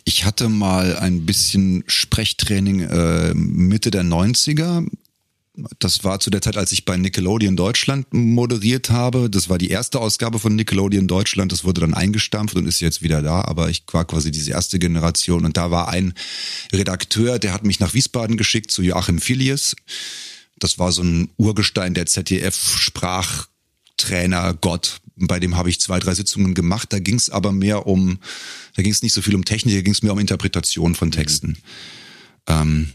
[0.05, 4.87] Ich hatte mal ein bisschen Sprechtraining äh, Mitte der 90er.
[5.79, 9.29] Das war zu der Zeit, als ich bei Nickelodeon Deutschland moderiert habe.
[9.29, 11.51] Das war die erste Ausgabe von Nickelodeon Deutschland.
[11.51, 13.41] Das wurde dann eingestampft und ist jetzt wieder da.
[13.41, 15.45] Aber ich war quasi diese erste Generation.
[15.45, 16.13] Und da war ein
[16.71, 19.75] Redakteur, der hat mich nach Wiesbaden geschickt zu Joachim Filius.
[20.57, 25.01] Das war so ein Urgestein der ZDF-Sprachtrainer Gott.
[25.15, 26.93] Bei dem habe ich zwei, drei Sitzungen gemacht.
[26.93, 28.19] Da ging es aber mehr um,
[28.75, 31.11] da ging es nicht so viel um Technik, da ging es mehr um Interpretation von
[31.11, 31.57] Texten.
[32.47, 32.93] Ähm,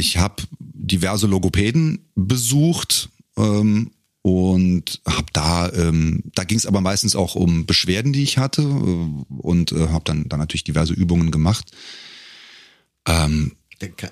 [0.00, 3.92] ich habe diverse Logopäden besucht ähm,
[4.22, 8.62] und habe da, ähm, da ging es aber meistens auch um Beschwerden, die ich hatte
[8.62, 11.70] äh, und äh, habe dann, dann natürlich diverse Übungen gemacht.
[13.06, 13.52] Ähm,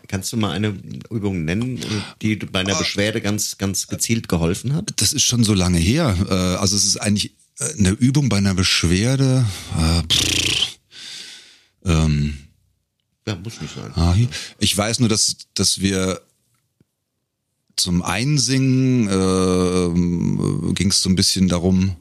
[0.06, 0.68] Kannst du mal eine
[1.10, 1.78] Übung nennen,
[2.22, 4.94] die bei einer Beschwerde ganz, ganz gezielt geholfen hat?
[4.96, 6.16] das ist schon so lange her.
[6.26, 9.44] Äh, also es ist eigentlich äh, eine Übung bei einer Beschwerde.
[9.76, 10.78] Äh, pff,
[11.84, 12.38] ähm,
[13.28, 13.92] Ja, muss nicht sein.
[13.94, 14.16] Ah.
[14.58, 16.22] Ich weiß nur, dass, dass wir
[17.76, 21.94] zum Einsingen äh, ging es so ein bisschen darum,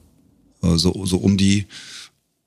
[0.63, 1.65] äh, so, so um die,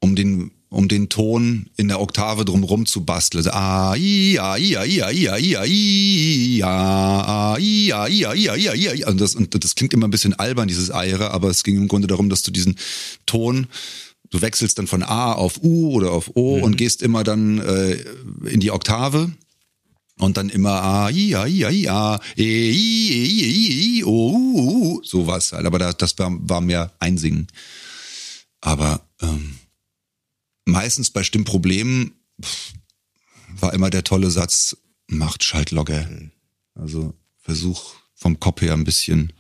[0.01, 3.45] um den, um den Ton in der Oktave drumrum zu basteln.
[3.45, 7.59] Also, ah, i, ah, i, ah, i, ah, i, ah, i, ah, i, ah, ah,
[7.59, 9.11] i, ah, i, ah, i, ah, i, ah, i, ah.
[9.11, 11.87] Und das, und das klingt immer ein bisschen albern, dieses Eire, aber es ging im
[11.87, 12.77] Grunde darum, dass du diesen
[13.27, 13.67] Ton
[14.31, 17.93] du wechselst dann von A auf U oder auf O und gehst immer dann äh,
[18.47, 19.33] in die Oktave
[20.19, 23.99] und dann immer A, I, A, I, A, I, A, E, I, E, I, I,
[23.99, 25.67] I, O, U, U, sowas halt.
[25.67, 27.49] Aber das, das war, war mehr Einsingen.
[28.61, 29.59] Aber ähm,
[30.65, 32.13] meistens bei Stimmproblemen
[32.43, 32.75] pff,
[33.59, 34.77] war immer der tolle Satz,
[35.07, 36.09] macht Schaltlogger.
[36.75, 39.33] Also versuch vom Kopf her ein bisschen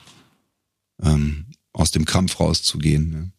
[1.02, 3.10] ähm, aus dem Krampf rauszugehen.
[3.10, 3.32] Ne?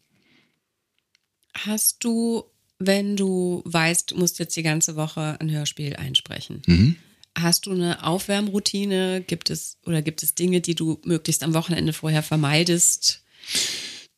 [1.54, 2.44] Hast du,
[2.78, 6.96] wenn du weißt, du musst jetzt die ganze Woche ein Hörspiel einsprechen, Mhm.
[7.38, 9.22] hast du eine Aufwärmroutine?
[9.26, 13.22] Gibt es oder gibt es Dinge, die du möglichst am Wochenende vorher vermeidest?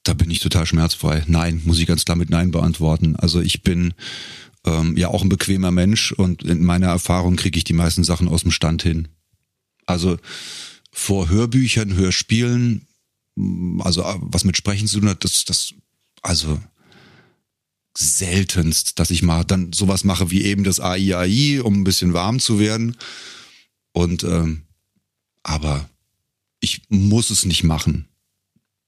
[0.04, 1.24] Da bin ich total schmerzfrei.
[1.26, 3.16] Nein, muss ich ganz klar mit Nein beantworten.
[3.16, 3.94] Also ich bin
[4.66, 8.28] ähm, ja auch ein bequemer Mensch und in meiner Erfahrung kriege ich die meisten Sachen
[8.28, 9.08] aus dem Stand hin.
[9.86, 10.18] Also
[10.92, 12.86] vor Hörbüchern, Hörspielen,
[13.80, 15.74] also äh, was mit Sprechen zu tun hat, das, das,
[16.22, 16.60] also
[17.96, 22.40] seltenst, dass ich mal dann sowas mache wie eben das AI, um ein bisschen warm
[22.40, 22.96] zu werden.
[23.92, 24.62] Und ähm,
[25.42, 25.88] aber
[26.60, 28.08] ich muss es nicht machen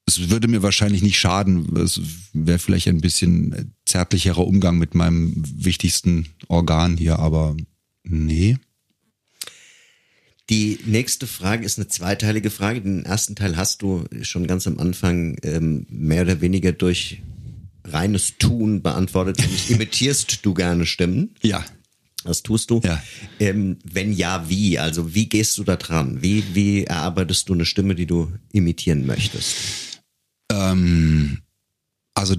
[0.07, 1.75] es würde mir wahrscheinlich nicht schaden.
[1.75, 2.01] Es
[2.33, 7.57] wäre vielleicht ein bisschen zärtlicherer Umgang mit meinem wichtigsten Organ hier, aber
[8.03, 8.57] nee.
[10.49, 12.81] Die nächste Frage ist eine zweiteilige Frage.
[12.81, 17.21] Den ersten Teil hast du schon ganz am Anfang ähm, mehr oder weniger durch
[17.87, 19.39] reines Tun beantwortet.
[19.39, 21.35] Nämlich, Imitierst du gerne Stimmen?
[21.41, 21.65] Ja.
[22.23, 22.81] Das tust du.
[22.83, 23.01] Ja.
[23.39, 24.79] Ähm, wenn ja, wie?
[24.79, 26.21] Also wie gehst du da dran?
[26.21, 29.55] Wie, wie erarbeitest du eine Stimme, die du imitieren möchtest?
[30.51, 31.39] Ähm,
[32.15, 32.35] also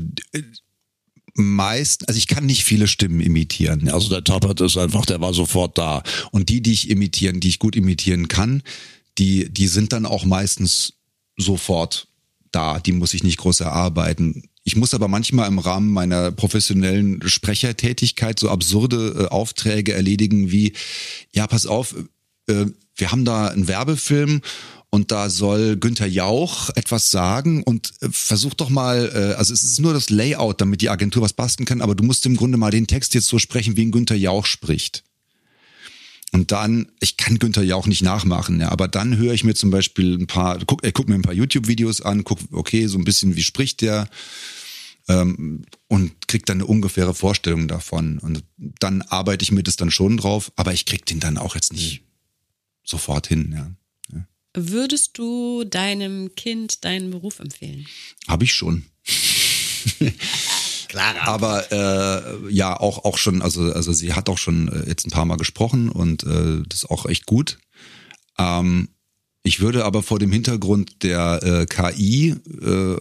[1.34, 3.88] meist, also ich kann nicht viele Stimmen imitieren.
[3.88, 6.02] Also der Tappert ist einfach, der war sofort da.
[6.32, 8.62] Und die, die ich imitieren, die ich gut imitieren kann,
[9.18, 10.94] die, die sind dann auch meistens
[11.36, 12.07] sofort
[12.52, 14.44] da, die muss ich nicht groß erarbeiten.
[14.64, 20.74] Ich muss aber manchmal im Rahmen meiner professionellen Sprechertätigkeit so absurde äh, Aufträge erledigen wie,
[21.32, 21.94] ja, pass auf,
[22.48, 24.42] äh, wir haben da einen Werbefilm
[24.90, 29.62] und da soll Günther Jauch etwas sagen und äh, versuch doch mal, äh, also es
[29.62, 32.58] ist nur das Layout, damit die Agentur was basteln kann, aber du musst im Grunde
[32.58, 35.04] mal den Text jetzt so sprechen, wie ein Günther Jauch spricht.
[36.32, 39.70] Und dann, ich kann Günther Jauch nicht nachmachen, ja, aber dann höre ich mir zum
[39.70, 43.04] Beispiel ein paar, guck, äh, guck mir ein paar YouTube-Videos an, guck, okay, so ein
[43.04, 44.08] bisschen, wie spricht der,
[45.08, 48.18] ähm, und krieg dann eine ungefähre Vorstellung davon.
[48.18, 48.44] Und
[48.78, 51.72] dann arbeite ich mir das dann schon drauf, aber ich krieg den dann auch jetzt
[51.72, 52.02] nicht
[52.84, 53.70] sofort hin, ja.
[54.12, 54.28] ja.
[54.54, 57.86] Würdest du deinem Kind deinen Beruf empfehlen?
[58.26, 58.84] Habe ich schon.
[60.88, 61.14] Klar.
[61.20, 65.10] Aber äh, ja, auch auch schon, also also sie hat auch schon äh, jetzt ein
[65.10, 67.58] paar Mal gesprochen und äh, das ist auch echt gut.
[68.38, 68.88] Ähm,
[69.42, 72.30] ich würde aber vor dem Hintergrund der äh, KI
[72.60, 72.96] äh,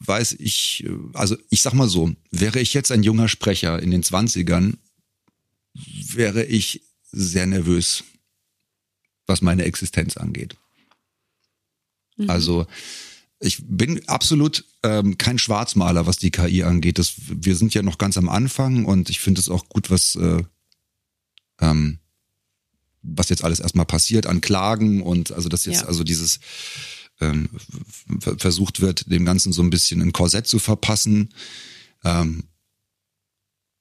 [0.00, 3.90] weiß ich, äh, also ich sag mal so, wäre ich jetzt ein junger Sprecher in
[3.90, 4.78] den Zwanzigern,
[5.74, 8.04] wäre ich sehr nervös,
[9.26, 10.56] was meine Existenz angeht.
[12.16, 12.30] Mhm.
[12.30, 12.66] Also
[13.44, 16.98] ich bin absolut ähm, kein Schwarzmaler, was die KI angeht.
[16.98, 20.16] Das, wir sind ja noch ganz am Anfang und ich finde es auch gut, was,
[20.16, 20.42] äh,
[21.60, 21.98] ähm,
[23.02, 25.86] was jetzt alles erstmal passiert an Klagen und also das jetzt, ja.
[25.86, 26.40] also dieses
[27.20, 27.50] ähm,
[28.38, 31.28] versucht wird, dem Ganzen so ein bisschen ein Korsett zu verpassen.
[32.02, 32.44] Ähm,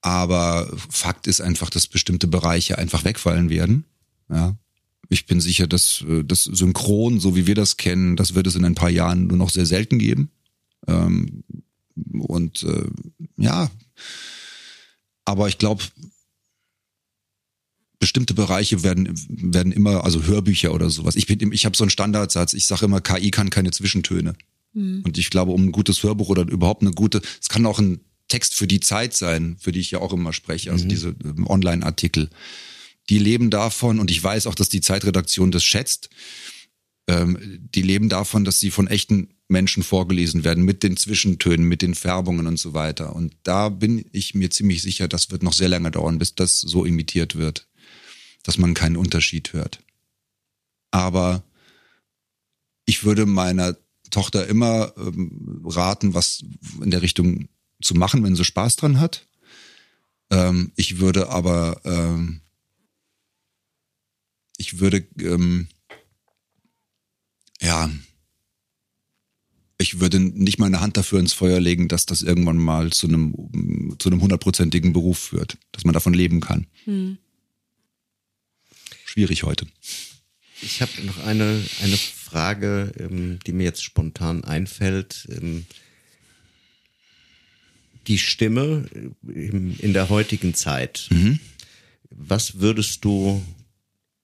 [0.01, 3.85] aber Fakt ist einfach, dass bestimmte Bereiche einfach wegfallen werden.
[4.29, 4.57] Ja,
[5.09, 8.55] ich bin sicher, dass äh, das Synchron, so wie wir das kennen, das wird es
[8.55, 10.31] in ein paar Jahren nur noch sehr selten geben.
[10.87, 11.43] Ähm,
[12.19, 12.85] und äh,
[13.37, 13.69] ja,
[15.25, 15.83] aber ich glaube,
[17.99, 21.15] bestimmte Bereiche werden werden immer, also Hörbücher oder sowas.
[21.15, 22.53] Ich bin, ich habe so einen Standardsatz.
[22.53, 24.35] Ich sage immer, KI kann keine Zwischentöne.
[24.73, 25.03] Mhm.
[25.05, 28.01] Und ich glaube, um ein gutes Hörbuch oder überhaupt eine gute, es kann auch ein
[28.27, 30.89] Text für die Zeit sein, für die ich ja auch immer spreche, also mhm.
[30.89, 32.29] diese ähm, Online-Artikel
[33.09, 36.09] die leben davon, und ich weiß auch, dass die Zeitredaktion das schätzt,
[37.07, 41.81] ähm, die leben davon, dass sie von echten Menschen vorgelesen werden, mit den Zwischentönen, mit
[41.81, 43.15] den Färbungen und so weiter.
[43.15, 46.61] Und da bin ich mir ziemlich sicher, das wird noch sehr lange dauern, bis das
[46.61, 47.67] so imitiert wird,
[48.43, 49.79] dass man keinen Unterschied hört.
[50.91, 51.43] Aber
[52.85, 53.77] ich würde meiner
[54.09, 56.43] Tochter immer ähm, raten, was
[56.81, 57.49] in der Richtung
[57.81, 59.27] zu machen, wenn sie Spaß dran hat.
[60.29, 62.41] Ähm, ich würde aber ähm,
[64.63, 65.67] ich würde, ähm,
[67.61, 67.89] ja,
[69.77, 73.07] ich würde nicht mal eine Hand dafür ins Feuer legen, dass das irgendwann mal zu
[73.07, 76.67] einem zu einem hundertprozentigen Beruf führt, dass man davon leben kann.
[76.85, 77.17] Hm.
[79.05, 79.67] Schwierig heute.
[80.61, 85.27] Ich habe noch eine eine Frage, ähm, die mir jetzt spontan einfällt.
[85.29, 85.65] Ähm,
[88.07, 91.09] die Stimme äh, in der heutigen Zeit.
[91.11, 91.39] Mhm.
[92.09, 93.43] Was würdest du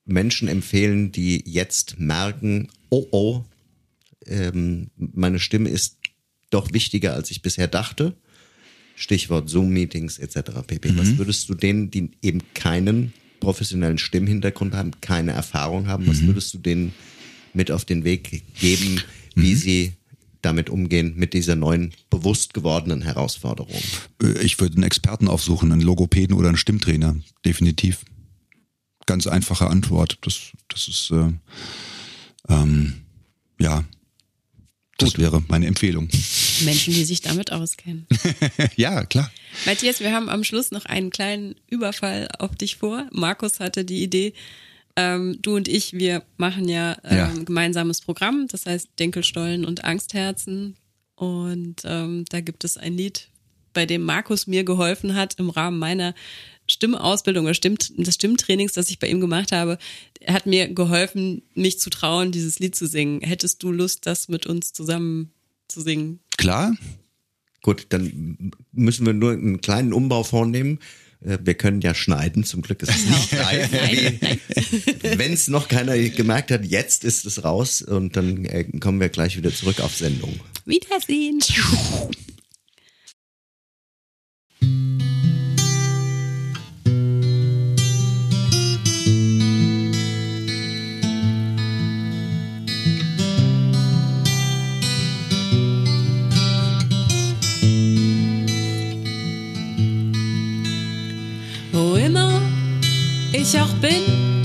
[0.10, 3.44] Menschen empfehlen, die jetzt merken, oh oh,
[4.26, 5.98] ähm, meine Stimme ist
[6.50, 8.16] doch wichtiger, als ich bisher dachte.
[8.96, 10.52] Stichwort Zoom-Meetings etc.
[10.68, 10.92] pp.
[10.92, 10.98] Mhm.
[10.98, 16.28] Was würdest du denen, die eben keinen professionellen Stimmhintergrund haben, keine Erfahrung haben, was mhm.
[16.28, 16.94] würdest du denen
[17.54, 19.02] mit auf den Weg geben,
[19.36, 19.58] wie mhm.
[19.58, 19.94] sie
[20.42, 23.82] damit umgehen, mit dieser neuen, bewusst gewordenen Herausforderung?
[24.22, 28.04] Äh, ich würde einen Experten aufsuchen, einen Logopäden oder einen Stimmtrainer, definitiv
[29.10, 30.20] ganz einfache Antwort.
[30.22, 31.34] Das, das ist, äh,
[32.48, 33.02] ähm,
[33.60, 33.84] ja,
[35.00, 35.20] das Gut.
[35.20, 36.10] wäre meine Empfehlung.
[36.62, 38.06] Menschen, die sich damit auskennen.
[38.76, 39.32] ja, klar.
[39.66, 43.08] Matthias, wir haben am Schluss noch einen kleinen Überfall auf dich vor.
[43.12, 44.34] Markus hatte die Idee,
[44.96, 47.34] ähm, du und ich, wir machen ja, ähm, ja.
[47.46, 50.76] gemeinsames Programm, das heißt Denkelstollen und Angstherzen.
[51.16, 53.30] Und ähm, da gibt es ein Lied,
[53.74, 56.14] bei dem Markus mir geholfen hat im Rahmen meiner
[56.70, 59.78] Stimmausbildung oder Stimm, des Stimmtrainings, das ich bei ihm gemacht habe,
[60.26, 63.22] hat mir geholfen, mich zu trauen, dieses Lied zu singen.
[63.22, 65.32] Hättest du Lust, das mit uns zusammen
[65.68, 66.20] zu singen?
[66.38, 66.76] Klar.
[67.62, 70.80] Gut, dann müssen wir nur einen kleinen Umbau vornehmen.
[71.22, 73.72] Äh, wir können ja schneiden, zum Glück ist es nicht live.
[75.18, 79.10] Wenn es noch keiner gemerkt hat, jetzt ist es raus und dann äh, kommen wir
[79.10, 80.40] gleich wieder zurück auf Sendung.
[80.66, 81.40] Wiedersehen.
[103.54, 104.44] ich auch bin,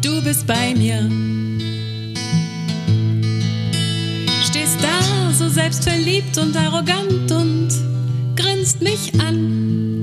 [0.00, 1.08] du bist bei mir.
[4.44, 7.68] Stehst da selbstverliebt und arrogant und
[8.34, 10.00] grinst mich an.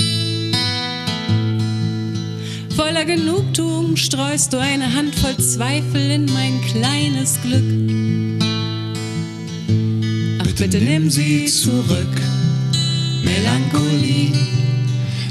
[2.76, 7.64] Voller Genugtuung streust du eine Handvoll Zweifel in mein kleines Glück.
[10.42, 12.22] Ach, bitte, bitte nimm sie zurück,
[13.24, 14.32] Melancholie,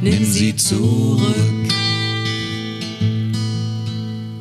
[0.02, 1.57] nimm sie zurück.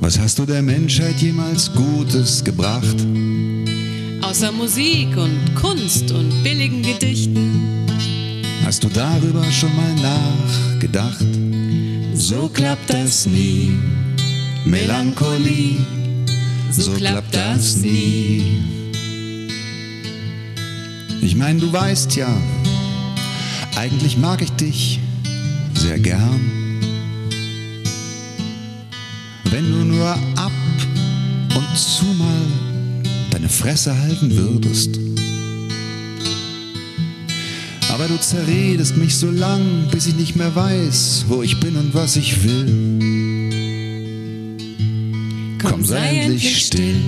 [0.07, 2.95] Was hast du der Menschheit jemals Gutes gebracht?
[4.21, 7.85] Außer Musik und Kunst und billigen Gedichten.
[8.63, 11.25] Hast du darüber schon mal nachgedacht?
[12.13, 13.77] So klappt das nie.
[14.63, 15.75] Melancholie,
[16.71, 18.63] so klappt das nie.
[21.21, 22.33] Ich meine, du weißt ja,
[23.75, 25.01] eigentlich mag ich dich
[25.73, 26.56] sehr gern
[30.07, 30.51] nur ab
[31.55, 32.45] und zu mal
[33.31, 34.99] deine Fresse halten würdest.
[37.89, 41.93] Aber du zerredest mich so lang, bis ich nicht mehr weiß, wo ich bin und
[41.93, 42.67] was ich will.
[45.61, 47.01] Komm, sei endlich still,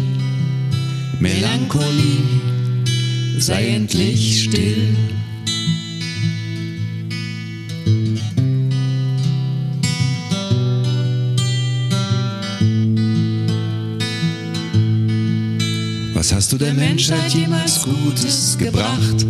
[1.20, 2.24] Melancholie,
[3.38, 4.96] sei endlich still.
[16.40, 19.26] Hast du der, der Menschheit jemals Gutes gebracht?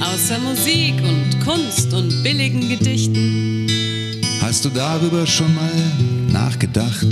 [0.00, 3.68] Außer Musik und Kunst und billigen Gedichten.
[4.40, 5.70] Hast du darüber schon mal
[6.32, 7.06] nachgedacht?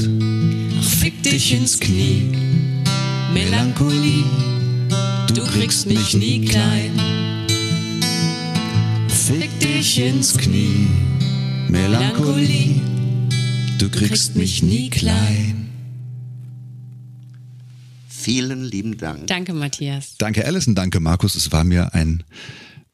[0.80, 2.32] Ach, fick dich ins Knie,
[3.32, 4.24] Melancholie,
[5.32, 6.90] du kriegst mich nie klein.
[9.06, 10.88] Fick dich ins Knie,
[11.68, 12.80] Melancholie,
[13.78, 15.57] du kriegst mich nie klein.
[18.28, 19.26] Vielen lieben Dank.
[19.26, 20.18] Danke, Matthias.
[20.18, 20.74] Danke, Alison.
[20.74, 21.34] Danke, Markus.
[21.34, 22.24] Es war mir ein,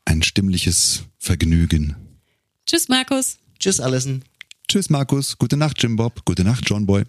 [0.04, 1.96] ein stimmliches Vergnügen.
[2.66, 3.38] Tschüss, Markus.
[3.58, 4.22] Tschüss, Alison.
[4.68, 5.36] Tschüss, Markus.
[5.36, 6.24] Gute Nacht, Jim Bob.
[6.24, 7.02] Gute Nacht, John Boy.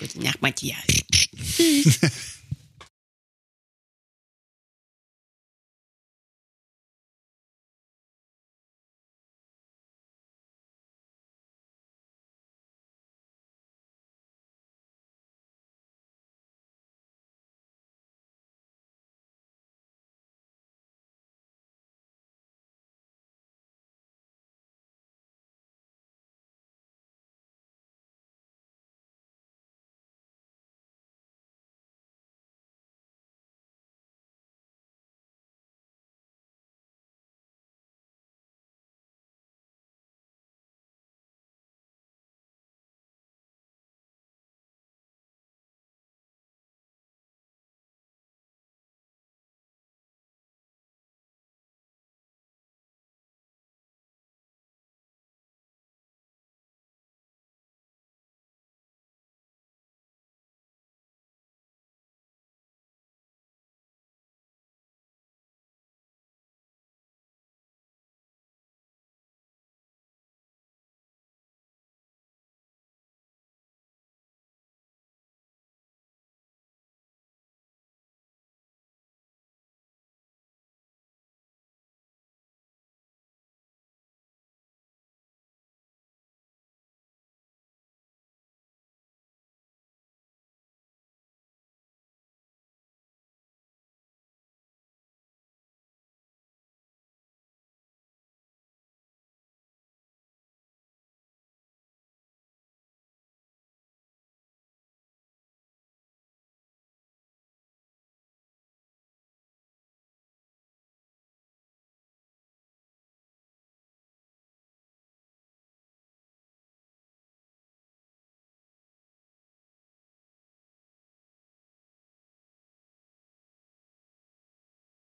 [0.00, 0.78] Gute Nacht, Matthias.
[1.12, 2.00] Tschüss.